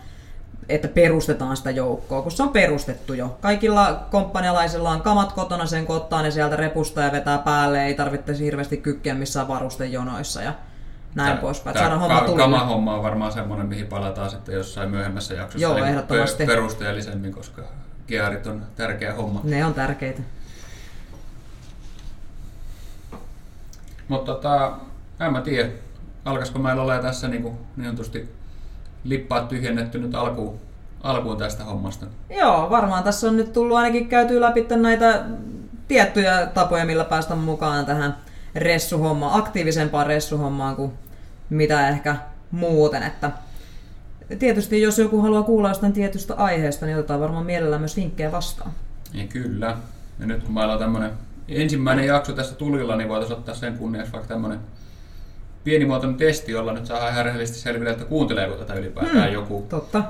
että 0.69 0.89
perustetaan 0.89 1.57
sitä 1.57 1.71
joukkoa, 1.71 2.23
kun 2.23 2.33
se 2.33 2.43
on 2.43 2.49
perustettu 2.49 3.15
jo. 3.15 3.39
Kaikilla 3.41 4.07
komppanialaisilla 4.11 4.91
on 4.91 5.03
kamat 5.03 5.33
kotona, 5.33 5.67
sen 5.67 5.85
ottaa 5.89 6.23
ne 6.23 6.31
sieltä 6.31 6.57
repusta 6.57 7.01
ja 7.01 7.13
vetää 7.13 7.39
päälle, 7.39 7.85
ei 7.87 7.95
tarvitse 7.95 8.39
hirveästi 8.39 8.77
kykkeä 8.77 9.15
missään 9.15 9.49
varustejonoissa 9.49 10.43
ja 10.43 10.53
näin 11.15 11.33
Tää- 11.33 11.41
poispäin. 11.41 11.79
Saadaan 11.79 12.01
homma 12.01 12.21
ka- 12.21 12.27
tulille. 12.27 12.43
Kama-homma 12.43 12.95
on 12.95 13.03
varmaan 13.03 13.33
semmoinen, 13.33 13.67
mihin 13.67 13.87
palataan 13.87 14.31
sitten 14.31 14.55
jossain 14.55 14.91
myöhemmässä 14.91 15.35
jaksossa. 15.35 15.63
Joo, 15.63 15.75
niin 15.75 15.87
ehdottomasti. 15.87 16.37
pe- 16.47 16.53
perusteellisemmin, 16.53 17.33
koska 17.35 17.63
gearit 18.09 18.47
on 18.47 18.63
tärkeä 18.77 19.15
homma. 19.15 19.41
Ne 19.45 19.65
on 19.65 19.75
tärkeitä. 19.75 20.23
Mutta 24.09 24.33
tota, 24.33 24.73
en 25.21 25.33
mä 25.33 25.41
tiedä, 25.41 25.69
alkaisiko 26.25 26.59
meillä 26.59 26.83
olla 26.83 26.99
tässä 26.99 27.29
niin, 27.29 27.43
kuin, 27.43 27.59
niin 27.77 27.85
sanotusti 27.87 28.35
lippaat 29.09 29.49
tyhjennetty 29.49 29.99
nyt 29.99 30.15
alkuun, 30.15 30.59
alkuun 31.03 31.37
tästä 31.37 31.65
hommasta. 31.65 32.07
Joo, 32.31 32.71
varmaan 32.71 33.05
tässä 33.05 33.29
on 33.29 33.37
nyt 33.37 33.53
tullut 33.53 33.77
ainakin 33.77 34.09
käyty 34.09 34.41
läpi 34.41 34.67
näitä 34.77 35.25
tiettyjä 35.89 36.47
tapoja, 36.55 36.85
millä 36.85 37.05
päästä 37.05 37.35
mukaan 37.35 37.87
tähän 37.87 38.17
ressuhommaan, 38.55 39.41
aktiivisempaan 39.41 40.07
ressuhommaan 40.07 40.77
kuin 40.77 40.93
mitä 41.51 41.89
ehkä 41.89 42.17
muuten. 42.51 43.03
Että 43.03 43.31
tietysti 44.39 44.83
jos 44.83 44.99
joku 44.99 45.21
haluaa 45.21 45.43
kuulla 45.43 45.69
jostain 45.69 45.93
tietystä 45.93 46.35
aiheesta, 46.35 46.87
niin 46.87 46.99
otetaan 46.99 47.21
varmaan 47.21 47.47
mielellään 47.47 47.83
myös 47.83 47.97
vinkkejä 47.97 48.33
vastaan. 48.33 48.71
Ja 49.13 49.27
kyllä. 49.27 49.77
Ja 50.21 50.27
nyt 50.27 50.43
kun 50.43 50.55
meillä 50.55 50.73
on 50.73 50.79
tämmöinen 50.79 51.11
ensimmäinen 51.49 52.07
jakso 52.07 52.33
tässä 52.33 52.55
tulilla, 52.55 52.97
niin 52.97 53.09
voitaisiin 53.09 53.39
ottaa 53.39 53.55
sen 53.55 53.79
kunniaksi 53.79 54.13
vaikka 54.13 54.29
tämmöinen 54.29 54.61
pienimuotoinen 55.67 56.19
testi, 56.19 56.53
jolla 56.53 56.73
nyt 56.73 56.87
saadaan 56.87 57.13
ihan 57.13 57.25
rehellisesti 57.25 57.61
selville, 57.61 57.91
että 57.91 58.05
kuunteleeko 58.05 58.55
tätä 58.55 58.75
ylipäätään 58.75 59.33
joku. 59.33 59.67
Totta. 59.69 60.03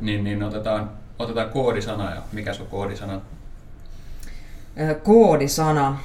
Niin, 0.00 0.24
niin 0.24 0.42
otetaan, 0.42 0.90
otetaan 1.18 1.50
koodisana 1.50 2.14
ja 2.14 2.22
mikä 2.32 2.54
se 2.54 2.62
on 2.62 2.68
koodisana? 2.68 3.20
Ö, 4.80 4.94
Koodisana. 4.94 5.98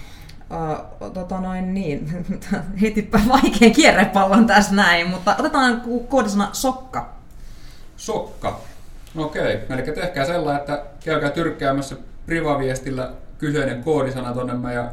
Uh, 1.01 1.11
tota 1.11 1.39
noin 1.39 1.73
niin, 1.73 2.25
heittipä 2.81 3.19
vaikean 3.29 3.71
kierrepallon 3.71 4.47
tässä 4.47 4.75
näin, 4.75 5.09
mutta 5.09 5.35
otetaan 5.39 5.81
koodisana 6.09 6.49
sokka. 6.53 7.13
Sokka. 7.97 8.59
Okei, 9.15 9.59
eli 9.69 9.81
tehkää 9.81 10.25
sellainen, 10.25 10.59
että 10.59 10.83
käykää 11.03 11.29
tyrkkäämässä 11.29 11.95
privaviestillä 12.25 13.11
kyseinen 13.37 13.83
koodisana 13.83 14.33
tonne 14.33 14.53
meidän 14.53 14.91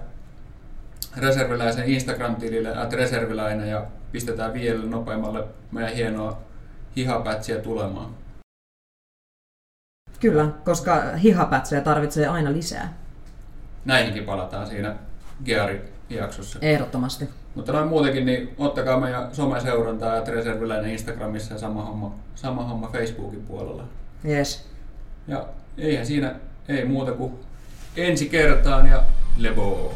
reserviläisen 1.17 1.85
Instagram-tilille, 1.85 2.77
at 2.77 2.93
reserviläinen, 2.93 3.69
ja 3.69 3.83
pistetään 4.13 4.55
vielä 4.55 4.85
nopeammalle 4.85 5.45
meidän 5.73 5.95
hienoa 5.95 6.39
hihapätsiä 6.97 7.59
tulemaan. 7.59 8.11
Kyllä, 10.21 10.49
koska 10.65 11.03
hihapätsejä 11.23 11.81
tarvitsee 11.81 12.27
aina 12.27 12.53
lisää. 12.53 12.95
Näihinkin 13.85 14.25
palataan 14.25 14.67
siinä 14.67 14.97
Geari-jaksossa. 15.45 16.59
Ehdottomasti. 16.63 17.29
Mutta 17.55 17.73
noin 17.73 17.89
muutenkin, 17.89 18.27
niin 18.27 18.55
ottakaa 18.59 19.01
meidän 19.01 19.35
someseurantaa, 19.35 20.17
että 20.17 20.31
reserviläinen 20.31 20.91
Instagramissa 20.91 21.55
ja 21.55 21.61
sama 21.61 21.85
homma, 21.85 22.15
sama 22.35 22.65
homma 22.65 22.89
Facebookin 22.89 23.43
puolella. 23.43 23.85
Yes. 24.25 24.69
Ja 25.29 25.47
eihän 25.79 26.07
siinä 26.07 26.35
ei 26.69 26.85
muuta 26.85 27.13
kuin 27.13 27.35
ensi 27.97 28.29
kertaan 28.29 28.87
ja 28.87 29.03
levo. 29.37 29.95